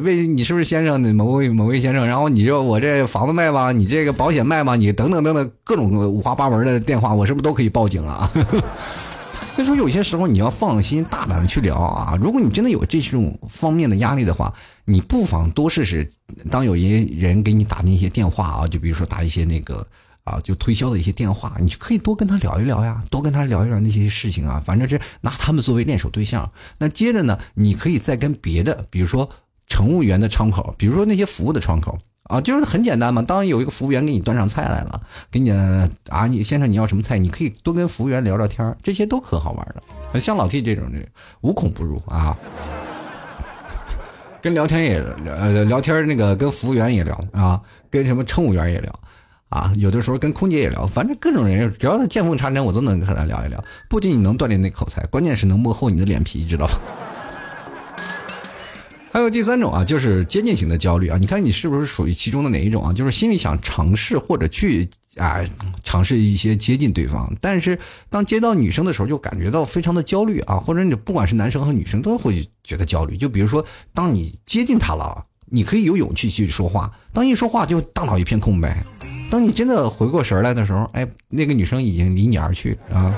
[0.01, 1.01] 喂，你是不是先生？
[1.13, 2.07] 某位某位先生？
[2.07, 3.73] 然后你说我这房子卖吗？
[3.73, 4.77] 你这个保险卖吗？
[4.77, 8.31] 你等等等等各种五花八门的电话，我是不是都可以报警啊？
[9.53, 12.17] 所以说有些时候你要放心大胆的去聊啊。
[12.21, 14.53] 如果你真的有这种方面的压力的话，
[14.85, 16.07] 你不妨多试试。
[16.49, 19.85] 当有一些人给你打那些电话啊，就比如说打一些那个。
[20.25, 24.61] 啊，就推销的一些电话，你就可以多跟他聊一聊呀，多跟他聊一聊那些事情啊。
[24.65, 26.51] 反正是拿他们作为练手对象。
[26.79, 29.29] 那接着呢，你可以再跟别的，比如说
[29.67, 33.21] 乘务员的窗口，比如说那些服务的窗口啊，就是很简单嘛。
[33.21, 35.51] 当有一个服务员给你端上菜来了，给你
[36.09, 40.19] 啊，你先生你要什么菜，你可以多跟服务员聊聊天，这些都可好玩了。
[40.19, 40.97] 像老 T 这种的，
[41.41, 42.35] 无孔不入啊。
[44.41, 48.99] 跟聊天也呃聊天，那个跟服务员也聊啊，跟什么乘务员也聊。
[49.49, 53.63] 啊，有的时候跟空姐也聊，反正各种人只要是见缝插针，我都能跟他聊一聊。
[53.87, 56.79] 不仅你能锻炼那口才，关键是能磨厚你的脸皮，知道吧？
[59.13, 61.17] 还有第三种啊，就是接近型的焦虑啊。
[61.17, 62.91] 你看你是不是属于其中的哪一种啊？
[62.91, 65.39] 就是心里想尝试或者去啊
[65.85, 67.79] 尝试一些接近对方，但是
[68.09, 70.57] 当接到女生的时候，就感觉到非常的焦虑啊。
[70.57, 73.15] 或者你不管是男生和女生都会觉得焦虑。
[73.15, 78.83] 就比如说，当你接近她了，你可以有勇气去说话，当一说话就大脑一片空白。
[79.31, 83.13] 当你真的回过神来的时候，哎，那个女生已经离你而去啊。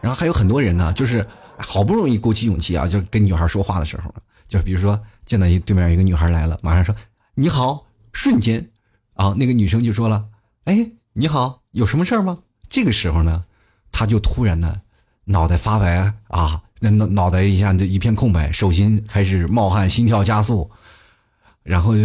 [0.00, 4.12] 然后还有很多人呢，就是好不容易鼓起勇气啊，就跟女孩说话的时候，
[4.48, 6.94] 就比如说见到一对面一个女孩来了，马上说
[7.34, 8.68] 你好，瞬间，
[9.14, 10.24] 啊，那个女生就说了，
[10.64, 12.38] 哎，你好，有什么事儿吗？
[12.68, 13.42] 这个时候呢，
[13.92, 14.80] 他就突然呢，
[15.24, 20.68] 脑袋发白啊，那脑脑袋一下就一片空白，手心开始冒汗，心跳加速，
[21.62, 22.00] 然后就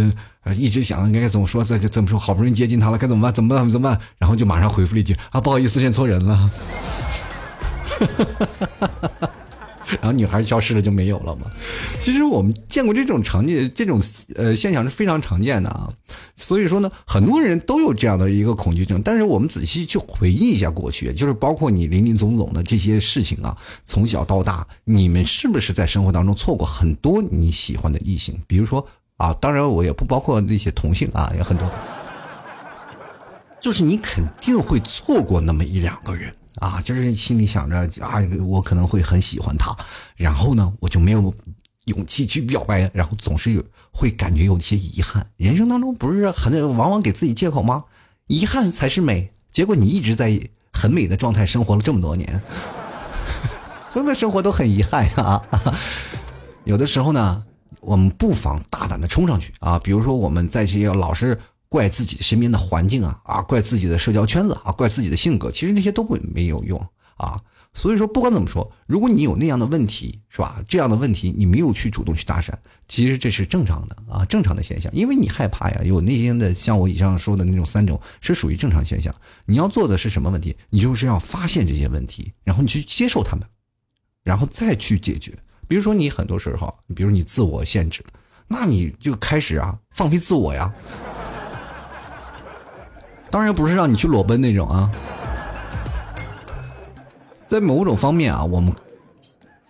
[0.56, 3.34] 一直想该怎么说，再怎么说，好不容易接近他了，该怎么办？
[3.34, 3.68] 怎么办？
[3.68, 4.00] 怎么办？
[4.18, 6.50] 然后就马上回复了一句啊，不好意思，认错人了。
[10.00, 11.50] 然后女孩消失了就没有了嘛？
[11.98, 14.00] 其实我们见过这种常见这种
[14.36, 15.90] 呃现象是非常常见的啊。
[16.36, 19.02] 所以说呢，很多人都有这样的一个恐惧症。
[19.02, 28.38] 但是我们仔细去回忆一下过去，就是包括你林林总总的这些事情啊，从小到大，你们是不是在生活当中错过很多你喜欢的异性？
[28.46, 31.68] 比如说啊，当然我也不包括那些同性啊，有很多，
[33.60, 36.32] 就是你肯定会错过那么一两个人。
[36.60, 39.76] 啊，就是心里想着啊，我可能会很喜欢他，
[40.16, 41.34] 然后呢，我就没有
[41.84, 45.26] 勇气去表白，然后总是有会感觉有一些遗憾。
[45.36, 47.84] 人生当中不是很往往给自己借口吗？
[48.26, 49.30] 遗憾才是美。
[49.50, 50.40] 结果你一直在
[50.72, 52.40] 很美的状态生活了这么多年，
[53.88, 55.42] 所有的生活都很遗憾啊。
[56.64, 57.44] 有的时候呢，
[57.80, 61.38] 我们不妨大胆的冲上去啊，比如说我们在这些老是。
[61.68, 66.78] 怪自己身边的环境啊啊，怪自己的社交圈子啊，怪自己的性格，其实那些都会没有用
[67.16, 67.38] 啊。
[67.74, 70.60] 所以说，不管怎么说，如果你有那样的问题，是吧？
[70.66, 72.50] 这样的问题你没有去主动去搭讪，
[72.88, 74.90] 其实这是正常的啊，正常的现象。
[74.92, 79.14] 因为你害怕呀，有那些的像我以上说的那种三种是属于正常现象。
[79.44, 80.56] 你要做的是什么问题？
[80.70, 83.46] 你就是要发现这些问题，然后你去接受他们，
[84.24, 85.38] 然后再去解决。
[85.68, 88.02] 比如说你很多时候，比如你自我限制，
[88.48, 90.74] 那你就开始啊放飞自我呀。
[93.30, 94.90] 当然不是让你去裸奔那种啊，
[97.46, 98.72] 在某种方面啊，我们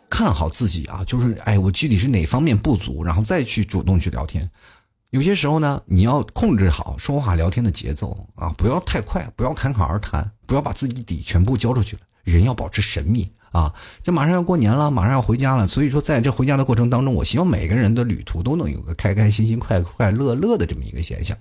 [0.08, 4.48] 看好自己啊，就是哎，我具体是哪方面不足，然后再去主动去聊天。
[5.10, 13.32] 有些时候呢，你要控制好说话聊天的节奏啊，不要太快，不要侃侃而谈，不要把自己底全部交出去了，人要保持神秘。
[13.52, 21.36] 啊，这马上要过年了，马上要回家了，所以说在这回家的过程当中，我希望每个人的旅途都能有个开开心心、快快乐乐的这么一个现象。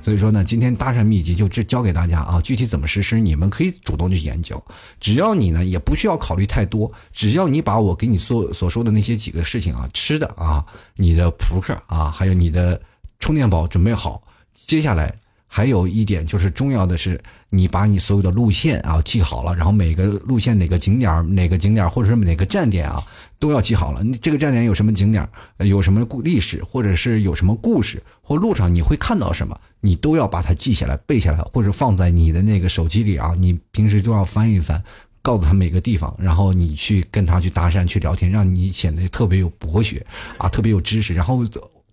[0.00, 4.62] 所以说呢，今天搭讪秘籍就这教给大家啊，具体怎么实施，你们可以主动去研究。
[5.00, 10.64] 只要你呢也不需要考虑太多，只要你把我给你所所说的那些几个事情啊，吃的啊，
[10.96, 12.80] 你的扑克啊，还有你的
[13.18, 15.12] 充电宝准备好，接下来。
[15.50, 23.02] 还有一点就是重要的是，你把你所有的路线啊记好了，然后每个路线哪个景点哪个景点或者是哪个站点啊
[23.38, 24.04] 都要记好了。
[24.04, 25.26] 你这个站点有什么景点
[25.58, 33.34] 有什么故历史，或者是有什么故事，或路上你会看到什么，你都要把它记下来、背下来，或者放在你的那个手机里啊。
[33.38, 34.82] 你平时都要翻一翻，
[35.22, 40.04] 告诉他每个地方，然后你去跟他去搭讪、去聊天，让你显得特别有博学
[40.36, 41.42] 啊，特别有知识，然后。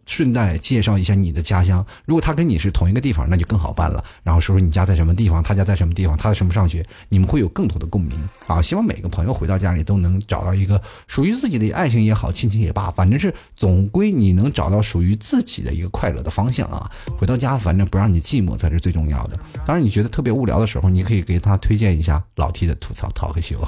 [0.05, 4.03] 顺带介绍一下你的家乡，如果他跟你是同一个地方，那就更好办了。
[4.23, 8.61] 然后说说你家在什么地方，他家在什么地方，他在什么上学，你们会有更多的共鸣啊！
[8.61, 16.89] 希望每个朋友回到家里都能找到一个属于自己的爱情也好，亲情也罢，反正是总归你能找到属于自己的一个快乐的方向啊！
[17.17, 19.37] 回到家，反正不让你寂寞才是最重要的。
[19.65, 23.65] 当然，你觉得特别无聊的时候，你可以给他推荐一下老 T 的吐槽 talk show。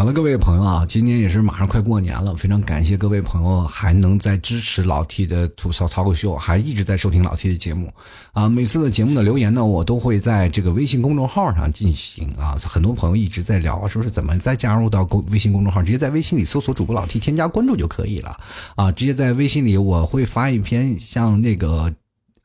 [0.00, 7.92] 好了，各位朋友啊，今年也是马上快过年了，非常感谢各位朋友还能在支持老 T 的吐槽脱口秀，还一直在收听老 T 的节目
[8.32, 8.48] 啊。
[8.48, 12.56] 每次的节目的留言呢，我都会在这个微信公众号上进行啊。
[12.64, 18.34] 很多朋友一直在聊，说是怎么再加入到公微信公众号，直接在微信里搜索主播老 T，添加关注就可以了
[18.76, 18.90] 啊。
[18.90, 21.92] 直接在微信里我会发一篇像那个。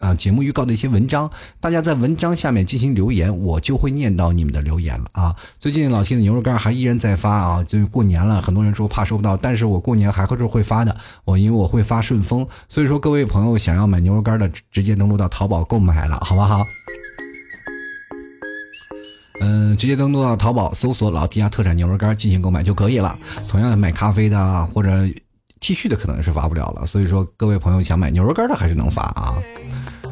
[0.06, 1.28] 啊，节目预告的一些文章，
[1.60, 5.36] 大家在文章下面进行留言，我就会念到你们的留言了啊。
[5.60, 16.64] 最近老 T 的牛肉干还依然在发啊，就是过年了，很多人说怕收不到，但是我过年还会是会发的，我因为我会发顺丰，所以说各位朋友想要买牛肉干的，直接登录到淘宝购买了，好不好？
[19.42, 23.18] 嗯，直接登录到淘宝搜索老 T 家特产牛肉干进行购买就可以了。
[23.50, 24.90] 同样买咖啡的啊或者
[25.60, 29.34] T 恤的可能是发不了了，所以说各位朋友想买牛肉干的还是能发啊。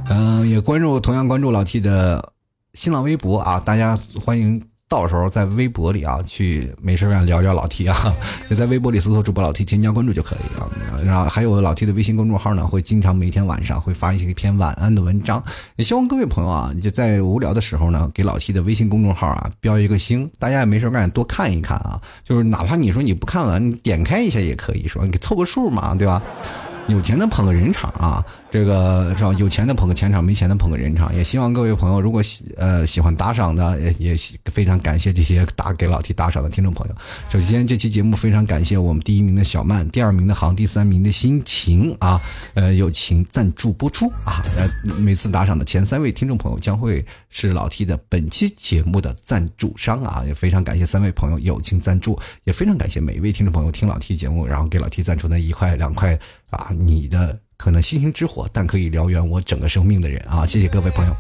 [0.10, 2.34] 嗯，也关注，同样关注老 T 的
[2.74, 3.60] 新浪微博啊！
[3.66, 8.14] 大家欢迎到时候在微博里啊，去没事干聊聊老 T 啊，
[8.50, 10.68] 也 在微博里搜索主播老 T，添加关注就可以啊。
[11.06, 15.42] 然后还有老 T 的微信公众号呢，会经常每天晚上会发一些一篇晚安的文章。
[15.78, 22.00] 也希望各位朋友啊，就在无聊的时候呢，给老 T 的微信公众号啊标一个星，大家也没事干多看一看啊。
[22.26, 26.22] 就是哪怕你说你不看完，你点开一下也可以说，你凑个数嘛，对吧？
[26.88, 28.24] 有钱的捧个人场啊。
[28.54, 29.34] 这个是吧？
[29.40, 31.12] 有钱的捧个钱场，没钱的捧个人场。
[31.16, 34.16] 也希望各位朋友，如果喜呃喜欢打赏的，也也
[34.52, 36.96] 非常感谢这些打给老 T 打赏的听众朋友。
[37.32, 42.22] 首先，这期节目非常感谢我们第一名的小曼，第二名的航，第三名的心情啊，
[42.54, 44.46] 呃，友情赞助播出啊。
[44.56, 44.70] 呃，
[45.02, 50.24] 每次打赏的前三位听众朋友将会是老 T 的本期节目的赞助商啊。
[50.28, 56.16] 也非常感谢三位朋友友情赞助，也非常感谢每一位听众朋友听老 T 节目，然后给老 T 赞助那一块两块
[56.52, 57.40] 啊，你的。
[57.64, 60.46] 可能星星之火，但可以燎原我整个生命的人啊！
[60.46, 61.16] 谢谢各位朋友。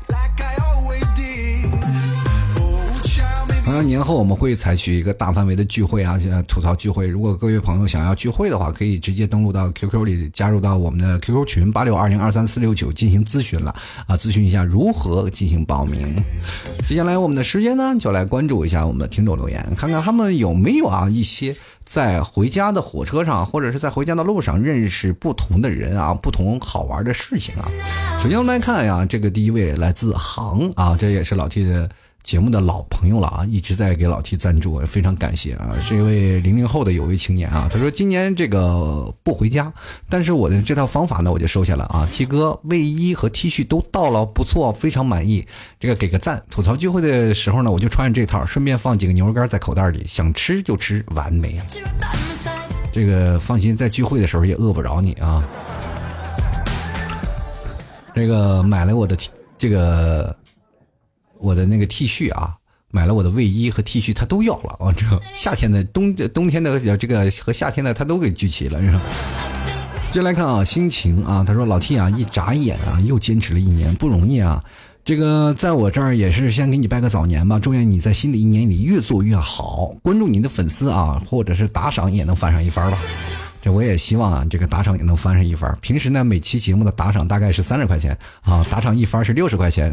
[3.74, 6.16] 同样年后我们会采取一个大范围的聚会啊，
[6.48, 7.08] 吐槽聚会。
[7.08, 16.16] 如果各位朋友想要聚会的话，可以直接登录到 QQ 里，加入到我们的 QQ 群八六二零二三四六九进行咨询了啊，咨询一下如何进行报名。
[16.88, 21.56] 接下来我们的时间呢，就来关注一下我们的听众留言，看看他们有没有啊一些。
[21.84, 27.68] 在回家的火车上，或者是在回家的路上，认识不同的人啊，不同好玩的事情啊。
[28.22, 31.90] 首先我们来看呀，这个第一位来自杭啊，这也是老 T 的。
[32.24, 35.70] 节目的老朋友了啊，一直在给老 T 赞助，非常感谢啊！
[35.82, 39.72] 是一位零零后的有为青年啊，他说今年这个不回家，
[40.08, 42.08] 但是我的这套方法呢，我就收下了啊。
[42.14, 45.46] T 哥卫衣和 T 恤都到了，不错，非常满意，
[45.78, 46.42] 这个给个赞。
[46.50, 51.66] 吐槽聚会的时候呢，我就穿着这套，顺便放几个牛肉干在口袋里，想吃就吃，完美啊！
[52.94, 55.44] 这个放心，在聚会的时候也饿不着你啊。
[58.16, 59.18] 这个买了我的
[59.58, 60.34] 这个。
[61.44, 62.56] 我的那个 T 恤啊，
[62.90, 64.94] 买了我的卫衣和 T 恤，他都要了啊！
[64.96, 69.02] 这夏天的、冬冬天的这个和夏天的，他都给聚齐了，是吧？
[70.10, 74.64] 接来看啊，心情啊，他说老 T 啊，一眨眼啊，又坚持了一年，不容易啊！
[75.04, 79.94] 这个在我这儿也是先给你拜个早年吧，祝愿你在新的一年里越做越好。
[80.02, 82.98] 关注你的粉丝啊，或者是打赏也能翻上一番吧。
[83.62, 85.78] 这我也希望啊，这个打赏也能翻上一番。
[85.82, 89.92] 平时呢，每期节目的打赏大概是三十块钱啊，打赏一番是六十块钱。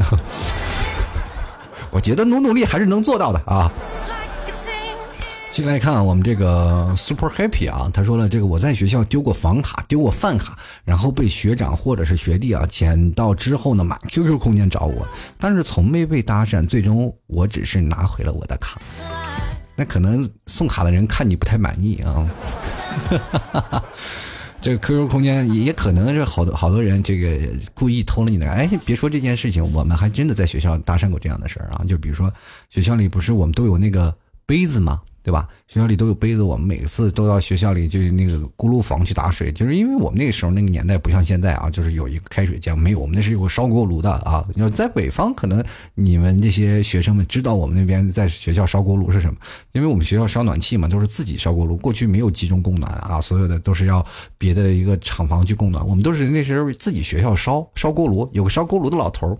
[1.91, 3.71] 我觉得努努力还是能做到的啊！
[5.51, 15.05] 进来看我们这个 Super Happy 啊，他说了，这个我在学校丢过房卡，丢过饭卡，然后被学长或者是学弟啊捡到之后呢，满 QQ 空间找我，
[15.41, 18.81] 但是从没被搭讪，最终我只是拿回了我的卡。
[19.75, 22.31] 那可能送卡的人看你不太满意啊。
[24.61, 27.39] 这个 QQ 空间也可能是好多好多人这个
[27.73, 28.47] 故意偷了你的。
[28.47, 31.83] 哎，别说这件事情，我们还真的在学校搭讪过这样的事儿啊。
[31.89, 32.31] 就比如说
[32.69, 35.01] 学校里不是我们都有那个杯子吗？
[35.23, 35.49] 对吧？
[35.67, 44.47] 学校里都有杯子，我们每次都到学校里就那个锅炉房去打水，就是因为我们那个时候那个年代不像现在啊，就是有一个开水间，没有，我们那是有个烧锅炉的啊。
[44.57, 45.63] 要在北方，可能
[45.95, 49.39] 你们这些学生们知道我们那边在学校烧锅炉是什么？
[49.73, 54.05] 因为我们学校烧暖气嘛，都是自己烧锅炉，过去没有集中供暖啊，所有的都是要
[54.39, 59.37] 别的一个厂房去供暖，我们都是那时候自己学校烧烧锅炉，有个烧锅炉的老头儿。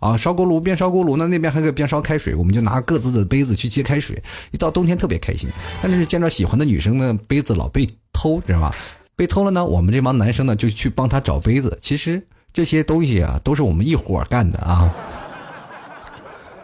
[0.00, 4.20] 啊，烧锅炉边烧锅炉呢，那边还可以边烧开水，我们就拿各自的杯子去接开水。
[4.50, 5.48] 一到冬天特别开心，
[5.82, 8.74] 但是见着喜欢的女生呢杯子老被偷，知道吧？
[9.14, 11.78] 被偷了呢，我们这帮男生呢就去帮他找杯子。
[11.80, 12.20] 其实
[12.52, 14.90] 这些东西啊，都是我们一伙干的啊。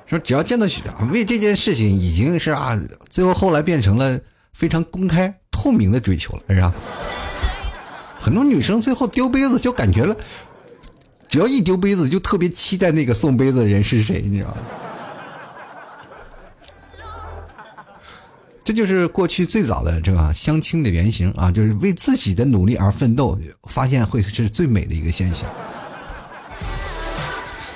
[0.07, 4.19] 说只要见到许为这件事情已经是啊，最后后来变成了
[4.55, 6.73] 非常公开透明的追求了，是吧？
[8.19, 10.17] 很多女生最后丢杯子就感觉了。
[11.29, 14.57] 只要一丢杯子，就特别期待那个送杯子的人是谁，你知道吗？
[18.65, 25.49] 这就是过去最早的这个相亲的原型啊，就是为自己的努力而奋斗，发现会是最美的一个现象。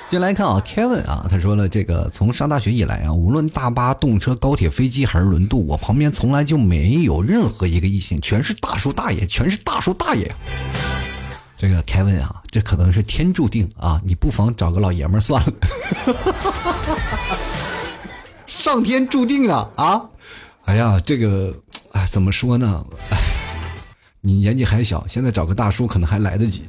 [0.09, 10.29] 进来看啊，Kevin 啊，他说了，这个从上大学以来啊，无论大巴、动车、高铁、飞机还是轮渡，我旁边从来就没有任何一个异性，全是大叔大爷，全是大叔大爷。
[11.61, 14.01] 这个凯文啊，这可能是天注定啊！
[14.03, 15.53] 你不妨找个老爷们儿算了。
[18.47, 20.01] 上天注定啊啊！
[20.65, 21.55] 哎呀，这个
[21.91, 22.83] 哎，怎么说呢？
[23.11, 23.17] 哎，
[24.21, 26.67] 你年纪还小，现在找个大叔可能还来得及。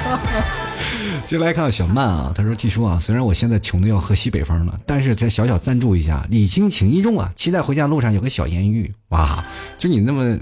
[1.26, 7.32] 就来看小曼啊，他说季叔啊，虽然我现在穷的要喝西北风了，但是再小小赞助一下，礼轻情意重啊！
[7.34, 9.42] 期待回家路上有个小艳遇哇！
[9.78, 10.38] 就你那么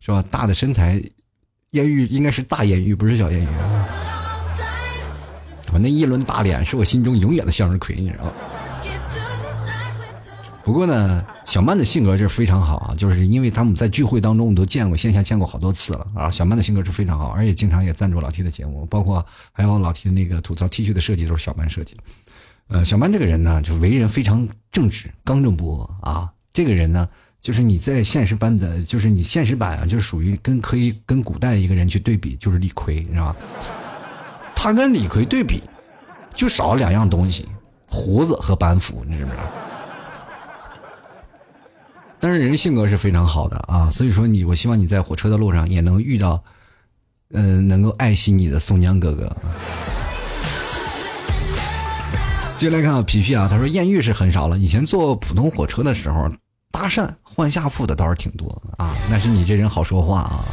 [0.00, 1.02] 是吧，大的身材。”
[1.72, 3.48] 艳遇应该是大艳遇，不是小艳遇。
[5.70, 8.32] 我那一轮大脸是我心中永远的向日葵，你知道吗？
[10.64, 16.30] 不过呢，小曼的性格是非常好啊，就是因为他们在聚会当中我都见过，线下见过好多次了啊。
[16.30, 22.02] 小曼的性格是非常好，而且经常也赞助老 T 的节目，包括还有老 T 的那个吐槽 T 恤的设计都是小曼设计的。
[22.68, 26.32] 呃，小曼这个人呢，就为人非常正直、刚正不阿啊。
[26.52, 27.08] 这个人呢，
[27.40, 33.36] 就是你在现实版的，就是你现实版啊，就属于跟可以跟古代一个人去对比，就是李逵，你知道吧？
[34.54, 35.62] 他跟李逵对比，
[36.34, 37.48] 就少了两样东西：
[37.86, 39.42] 胡子和板斧，你知不知道？
[42.20, 46.42] 但是人性格是非常好的啊，所以说你，我希望你在火车的路上也能遇到，
[47.30, 49.36] 嗯，能够爱惜你的宋江哥哥。
[52.56, 56.28] 接下来看啊，皮皮啊，他说艳遇是很少了，以前坐普通火车的时候，
[56.70, 58.94] 搭讪换下铺的倒是挺多啊。
[59.10, 60.44] 那是你这人好说话啊，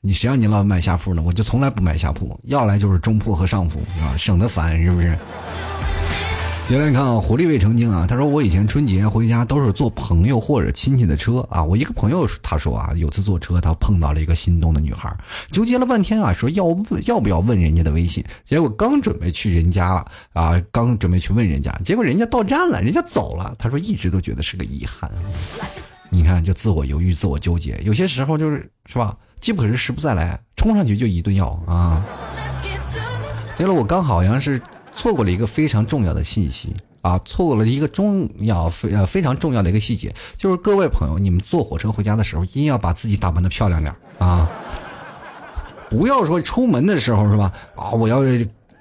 [0.00, 1.22] 你谁让你老买下铺呢？
[1.22, 5.16] 我就从来不买下铺，要来就是中铺和上铺啊，省得烦，是不是？
[6.68, 8.04] 先来看啊，狐狸未成精啊。
[8.08, 11.62] 他说我以前春节回家都是坐朋友或者亲戚的车啊。
[11.62, 15.16] 我一个朋友他说啊，有次坐车他碰到了一个心动的女孩，
[15.52, 18.24] 纠结了半天啊，说要问要不要问人家的微信。
[18.44, 23.54] 结果刚准备去人家了啊，刚准备去问人家，结果人家到站了，人家走了。
[23.60, 25.08] 他说一直都觉得是个遗憾。
[26.10, 29.16] 你看，就自我犹豫、自我纠结，有些时候就是是吧？
[29.38, 32.04] 机不可失，时不再来，冲上去就一顿要啊。
[33.56, 34.60] 对了，我刚好像是。
[34.96, 37.20] 错过了一个非常重要的信息啊！
[37.24, 44.48] 错过了一个重要非呃非常重要的一个细节，就是各位朋友，你们坐火车回家的时候，一定要把自己打扮的漂亮点啊！
[45.88, 47.52] 不要说出门的时候是吧？
[47.76, 48.22] 啊，我要。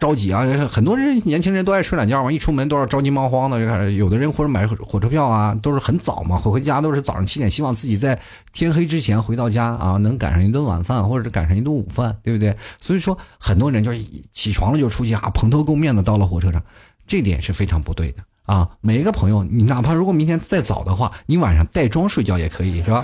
[0.05, 0.45] 着急啊！
[0.69, 3.57] 很多人年轻人都爱睡懒觉嘛，一出门都要着急忙慌的。
[3.57, 8.19] 就有的人或者买火车票啊，都是很早嘛，回回家都是早上七点，希望自己在
[8.53, 12.55] 天黑之前回到家啊，能赶上一顿晚饭，或者是赶上一顿午饭，对不对？
[12.79, 13.99] 所以说，很多人就是
[14.31, 16.61] 起床了就出去啊，蓬头垢面的到了火车上，
[17.07, 18.69] 这点是非常不对的啊！
[18.81, 23.03] 每一个朋友，你哪怕如果明天再早的话，你晚上带妆睡觉也可以，是吧？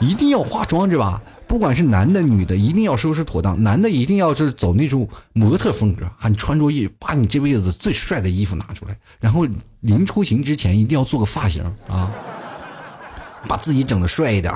[0.00, 1.22] 一定要化妆，是吧？
[1.50, 3.60] 不管是男的女的，一定要收拾妥当。
[3.60, 9.44] 男的一定要是走那种模特风格啊，你穿着一把你这辈子最帅的衣服拿出来，然后
[9.80, 12.08] 临出行之前一定要做个发型啊，
[13.48, 14.54] 把自己整的帅一点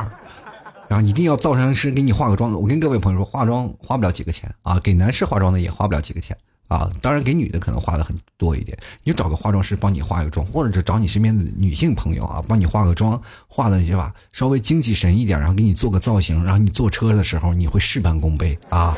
[0.86, 2.52] 然后一定要造型师给你化个妆。
[2.52, 6.36] 我跟各位朋友说，化妆花不了几个钱啊，给男士化妆的也花不了几个钱。
[6.68, 14.12] 啊，当然给女的可能化的很多一点，你就找个化妆师帮你化个妆，或者是找你身边的女性朋友啊，帮你化个妆，化的是吧？
[14.32, 18.96] 稍微精气神一点，然后给你做个造型，然后你坐车的时候你会事半功倍啊。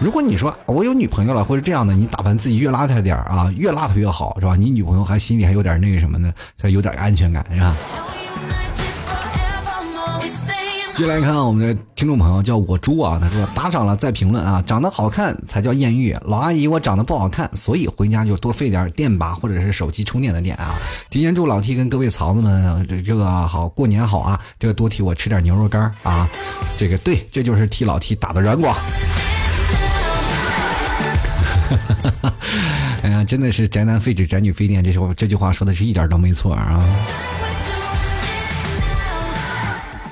[0.00, 4.56] 如果你说我有女朋友了，或者这样的，你打扮自己越邋遢点啊，越邋遢越好，是吧？
[4.56, 6.32] 你女朋友还心里还有点那个什么呢？
[6.58, 7.76] 才有点安全感，是吧？
[11.02, 16.16] 接下来看我们的听众朋友叫我猪啊，他说打赏了再评论啊，长得好看才叫艳遇。
[16.24, 20.76] 老阿姨我长得不好看，所以回家就多费点电吧，或者是手机充电的电啊。
[21.10, 26.30] 提前祝老 T 跟各位曹子们这这个好过年好啊，这个多替我吃点牛肉干啊。
[26.78, 28.72] 这个对，这就是替老 T 打的软广。
[33.02, 36.80] 哎呀，真的是宅男废纸，宅女废电，这句这句话说的是一点都没错啊。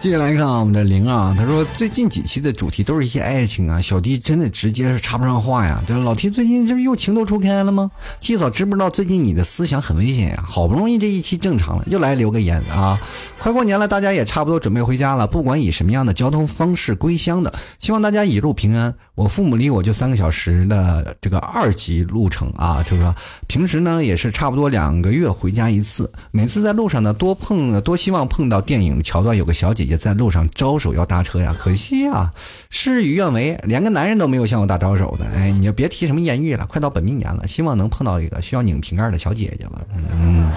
[0.00, 5.78] 接下来看啊，我们的灵啊，他说最近几期的主题都是一些爱情啊，小弟真的直接是插不上话呀。
[5.86, 10.42] 这老 T 最近这不又情窦初开了吗七嫂知不知道最近你的思想很危险呀？
[10.42, 12.98] 好不容易这一期正常了，又来留个言啊。
[13.38, 18.94] 快过年了，大家也差不多准备回家了，不管以什么样的交通方式归乡的，希望大家一路平安。
[19.14, 23.14] 我父母离我就三个小时的这个二级路程啊，就是说
[23.46, 32.32] 平时呢也是差不多两个月回家一次，每次在路上呢多碰多希望碰到电影桥段，有个小姐姐在路上招手要搭车呀，可惜啊
[32.70, 35.26] 事与愿违，连个男人都没有向我打招手的。
[35.34, 39.80] 哎，你就别提什么艳遇了，快到本命年了，希望能碰到一个需要拧瓶盖的小姐姐吧。
[40.12, 40.50] 嗯，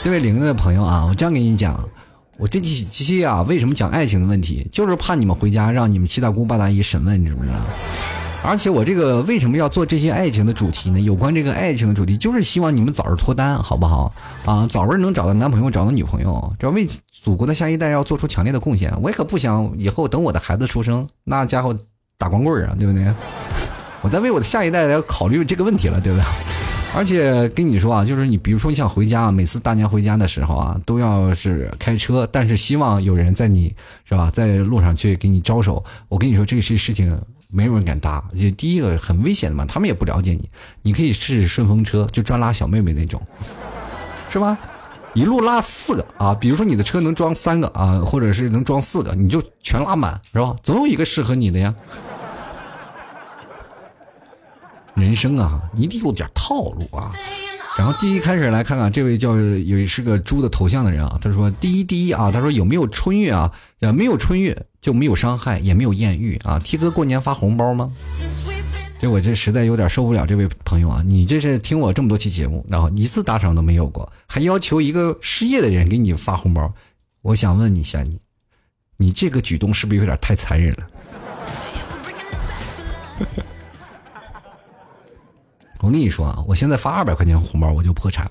[0.00, 1.86] 这位零的朋友啊，我这样跟你讲。
[2.38, 4.68] 我这几期啊，为什么讲爱情的问题？
[4.70, 7.54] 就是怕你们回家让你们七大姑八大姨审问，你知不知道？
[8.46, 11.00] 而且我这个为什么要做这些爱情的主题呢？
[11.00, 14.14] 有关这个爱情的主题，就是希望你们早日脱单，好不好？
[14.44, 18.92] 啊，早日能找到男朋友，找到女朋友，这为祖国的下一代要做出强烈的贡献。
[19.02, 21.76] 我也可不想以后等我的孩子出生，那家伙
[22.16, 23.12] 打光棍啊，对不对？
[24.00, 26.24] 我在为我的下一代来考虑这个问题了，对不对？
[26.94, 33.74] 而且跟你说啊，就是你比如说你想回家，每次大年回家的时候啊，都要是开车，但是希望有人在你
[34.04, 35.84] 是吧，在路上去给你招手。
[36.08, 37.20] 我跟你说，这些事情
[37.56, 40.50] 没有人敢搭，就第一个很危险的嘛，他们也不了解你。
[40.82, 43.20] 你可以试试顺风车，就专拉小妹妹那种，
[44.28, 44.58] 是吧？
[45.14, 50.54] 一路拉四个啊，比如说你的车能装三个啊，或者是能装四个，你就全拉满，是吧？
[50.62, 51.74] 总有一个适合你的呀。
[54.94, 57.10] 人生啊，你得有点套路啊！
[57.78, 63.52] 然后第一开始来看看这位叫有是个猪的头像的人啊，他说第一第一啊，他说有没有春月啊？
[63.94, 66.58] 没有春月就没有伤害，也没有艳遇啊。
[66.58, 67.92] T 哥过年发红包吗？
[68.98, 76.72] 这我这实在有点受不了这位朋友啊，你这是听我这么多期节目，然后一次打赏都没有过，还要求一个失业的人给你发红包，
[77.20, 78.18] 我想问你一下你，
[78.96, 80.86] 你这个举动是不是有点太残忍了？
[85.80, 88.30] 我跟你说啊，我现在发二百块钱红包我就破产。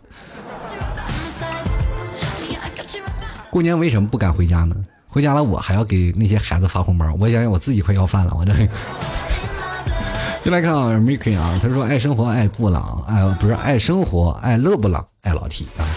[3.50, 4.76] 过年为什么不敢回家呢？
[5.08, 8.54] 回家了我还要给那些孩子发红包，我想想我自己快要饭了，我这。
[10.44, 15.88] 就来看啊 m i k y 啊，他说爱生活爱布朗，爱不是爱生活爱勒布朗爱老 T 啊，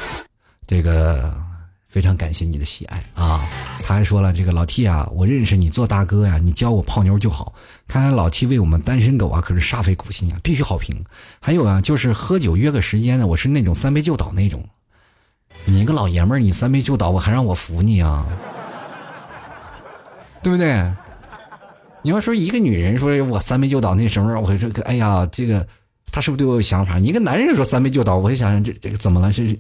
[0.67, 1.35] 这个
[1.89, 3.43] 非常感谢你的喜爱啊。
[3.83, 7.55] 他还说了，这个老 T 啊，我认识你做大哥呀，你教我泡妞就好。
[7.87, 11.03] 看来老 T 为我们单身狗啊，可是煞费苦心啊，必须好评。
[11.41, 14.63] 还有啊，就是喝酒约个时间呢，我是那种三杯就倒那种。
[15.65, 18.27] 你一个老爷们儿，你三杯就倒，我还让我服你啊？
[20.43, 20.93] 对不对？
[22.03, 25.67] 你要说一个女人说我三杯就倒，那什么，我说哎呀，这个
[26.13, 26.99] 他是不是对我有想法？
[26.99, 29.33] 一个男人说三杯就倒，我就想想这这个怎么了？
[29.33, 29.59] 是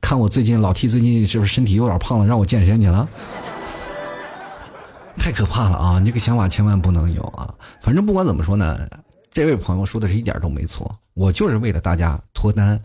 [0.00, 3.08] 看我最近老 T 最近是不是身体有点胖了，让我健身去了？
[5.18, 5.98] 太可怕了啊！
[5.98, 7.52] 你这个想法千万不能有啊！
[7.82, 8.88] 反正不管怎么说呢，
[9.30, 10.96] 这位朋友说的是一点都没错。
[11.14, 12.80] 我就是为了大家脱单，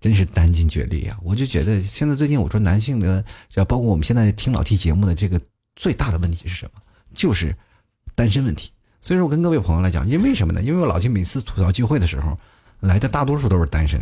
[0.00, 1.16] 真是殚尽竭力啊！
[1.22, 3.24] 我就觉得现在最近我说男性的，
[3.66, 5.40] 包括我们现在听老 T 节目的这个
[5.76, 6.80] 最大的问题是什么？
[7.14, 7.56] 就是。
[8.14, 8.70] 单身问题，
[9.02, 10.62] 所以说我跟各位朋友来讲，因为什么呢？
[10.62, 12.34] 因为我老去每次吐槽聚会的时候，
[12.80, 14.00] 来的大多数都是单身，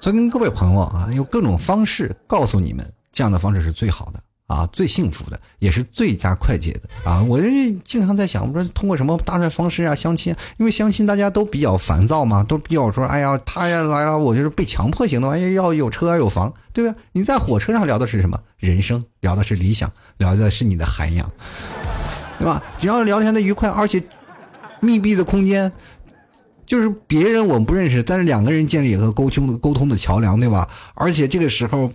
[0.00, 4.20] 所以跟各位朋友啊，用各种方式告诉你们，这样的方式是最好的
[4.52, 7.22] 啊，最幸福的，也是最佳快捷的啊！
[7.22, 16.52] 我就是经常在想，我说通过什么搭讪方式啊，相亲，因为相亲大家都比较烦躁嘛，都比较说，哎呀，他呀来了，我就是被强迫型的，哎呀，要有车有房。
[16.74, 16.96] 对吧？
[17.12, 18.40] 你在火车上聊的是什么？
[18.56, 21.30] 人生，聊的是理想，聊的是你的涵养，
[22.38, 22.62] 对吧？
[22.78, 24.02] 只要聊天的愉快，而且
[24.80, 25.70] 密闭的空间，
[26.64, 30.66] 就是别人我们不认识，但是两个人建立一个沟通沟通的桥梁，对吧？
[30.94, 31.92] 而且这个时候，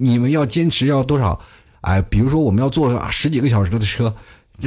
[0.00, 1.40] 你们要坚持要多少？
[1.82, 4.14] 哎，比如说我们要坐十几个小时的车。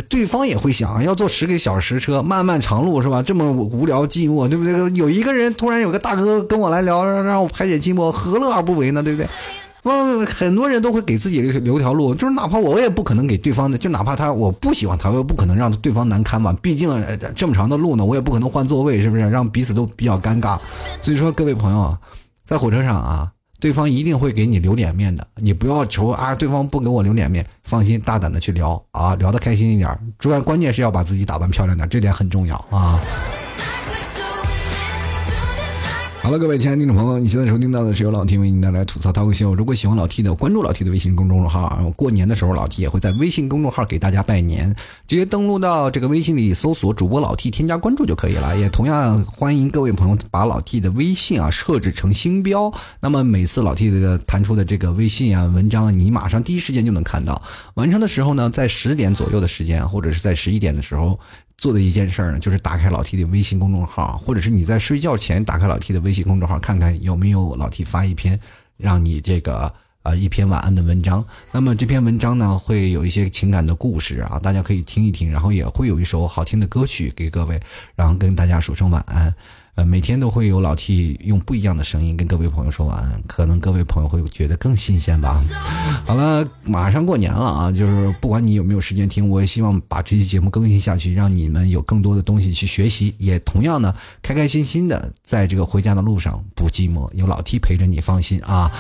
[0.08, 3.22] 对方也会想要坐十个小时车，漫漫长路是吧？
[3.22, 4.74] 这么无聊寂寞，对不对？
[4.94, 9.04] 有一个人突然有个大哥跟我来聊，让我排解寂寞，何乐而不为呢？
[9.04, 9.28] 对不对？
[9.84, 16.56] 嗯，很多人都会给自己留条路，就是哪怕我也不可能给对方的，就哪怕他我不喜欢他，我也不可能让对方难堪嘛。
[16.62, 16.90] 毕竟
[17.36, 19.30] 这么长的路呢，我也不可能换座位，是不是？
[19.30, 20.58] 让彼此都比较尴尬。
[21.02, 21.98] 所以说，各位朋友，
[22.46, 23.30] 在火车上啊。
[23.62, 33.00] 对方一定会给你留脸面的，你不要求啊，对方不给我留脸面，放心，大胆的去聊啊，聊得开心一点，主要关键是要把自己打扮漂亮点，这点很重要啊。
[36.22, 39.56] 好了，各位亲爱的听众朋友，你现在收听到的是由老 T 为您带来吐槽涛哥秀。
[39.56, 41.82] 如果喜欢老 T 的，关注老 T 的微信公众号。
[41.96, 44.72] 过年的时候，老 T 也会在微信公众号给大家拜年，
[45.08, 48.56] 直接登录到这个微信里搜索主播老 T，添加关注就可以了。
[48.56, 57.42] 也同样欢迎各位朋友把老 T 的微信啊设置成星标，那么每次老 T 的弹出的这个微信啊文章，你马上第一时间就能看到。
[57.74, 61.20] 完成的时候呢，在十点左右的时间，或者是在十一点的时候。
[61.62, 68.38] 做的一件事儿呢，就是打开老 T 的微信公众号，或者是你在睡觉前打开老 T 的微信公众号，看看有没有老 T 发一篇
[68.78, 71.24] 让你这个啊一篇晚安的文章。
[71.52, 77.62] 那么这篇文章呢，会有一些情感的故事啊，大家可以听一听，然后也会有一首好听的歌曲给各位，
[77.96, 79.32] 然后跟大家说声晚安。
[79.76, 85.40] 呃，每天都会有老 T 用不一样的声音跟各位朋友说晚安，可能各位朋友会觉得更新鲜吧。
[86.06, 98.72] 好了，马上过年了啊，就是不管你有没有时间听，我也希望把这期节目更新下去，让你们有更多的东西去学习，也同样呢，开开心心的在这个回家的路上不寂寞，有老 T 陪着你，放心啊。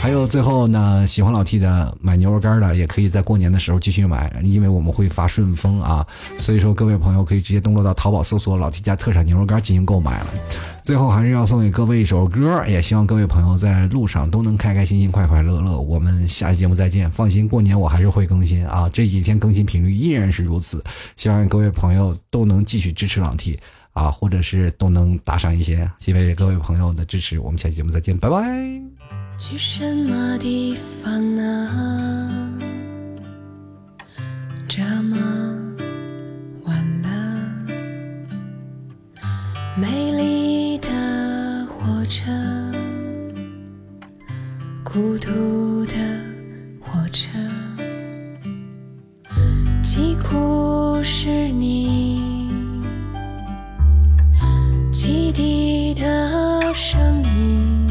[0.00, 6.06] 还有最后呢，喜欢老 T 的买牛肉干的，也可以在过年的时候继续买，因为我们会发顺丰啊，
[6.38, 10.26] 所以说各位朋友可以直接登录到淘宝搜索老 T 家特产牛肉干进行购买了。
[10.82, 15.78] 最后还是要送给各位一首歌，也希望各位朋友在路上都能开开心心、快快乐乐。
[15.78, 20.82] 我们下期节目再见，放心，过年我还是会更新啊，这几天更新频率依然是如此。
[21.16, 23.58] 希望各位朋友都能继续支持朗 T
[23.92, 27.38] 啊，或者是都能打赏一些，谢谢各位朋友的支持。
[27.38, 28.42] 我们下期节目再见，拜拜。
[29.38, 32.50] 去什么地方呢？
[34.68, 35.69] 这么
[39.80, 40.88] 美丽的
[41.66, 42.30] 火车
[44.84, 45.94] 孤独的
[46.82, 47.30] 火车
[49.82, 52.50] 疾苦是你
[54.92, 57.00] 汽笛的声
[57.34, 57.88] 音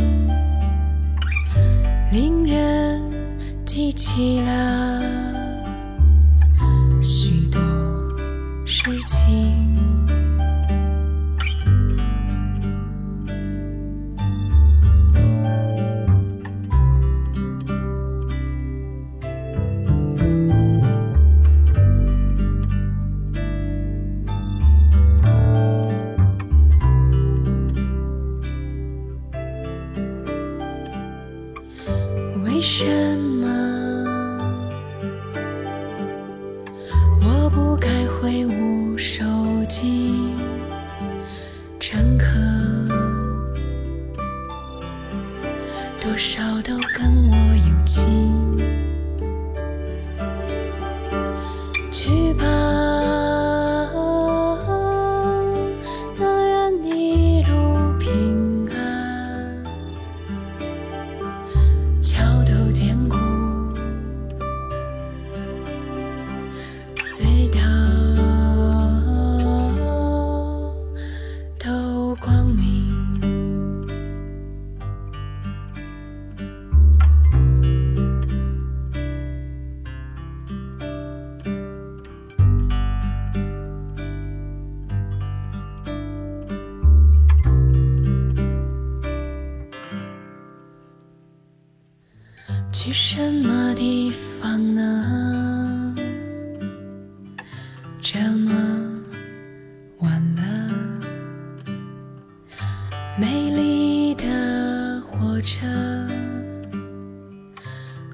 [2.12, 3.02] 令人
[3.66, 5.19] 记起了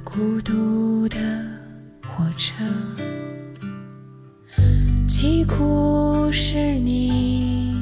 [0.05, 1.17] 孤独的
[2.07, 2.63] 火车，
[5.07, 7.75] 疾苦是你，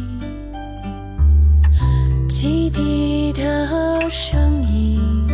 [2.30, 5.28] 汽笛的声音，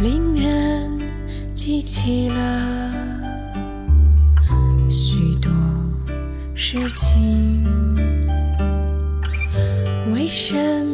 [0.00, 1.00] 令人
[1.54, 2.92] 记起了
[4.90, 5.50] 许多
[6.56, 7.64] 事情。
[10.12, 10.91] 为什么？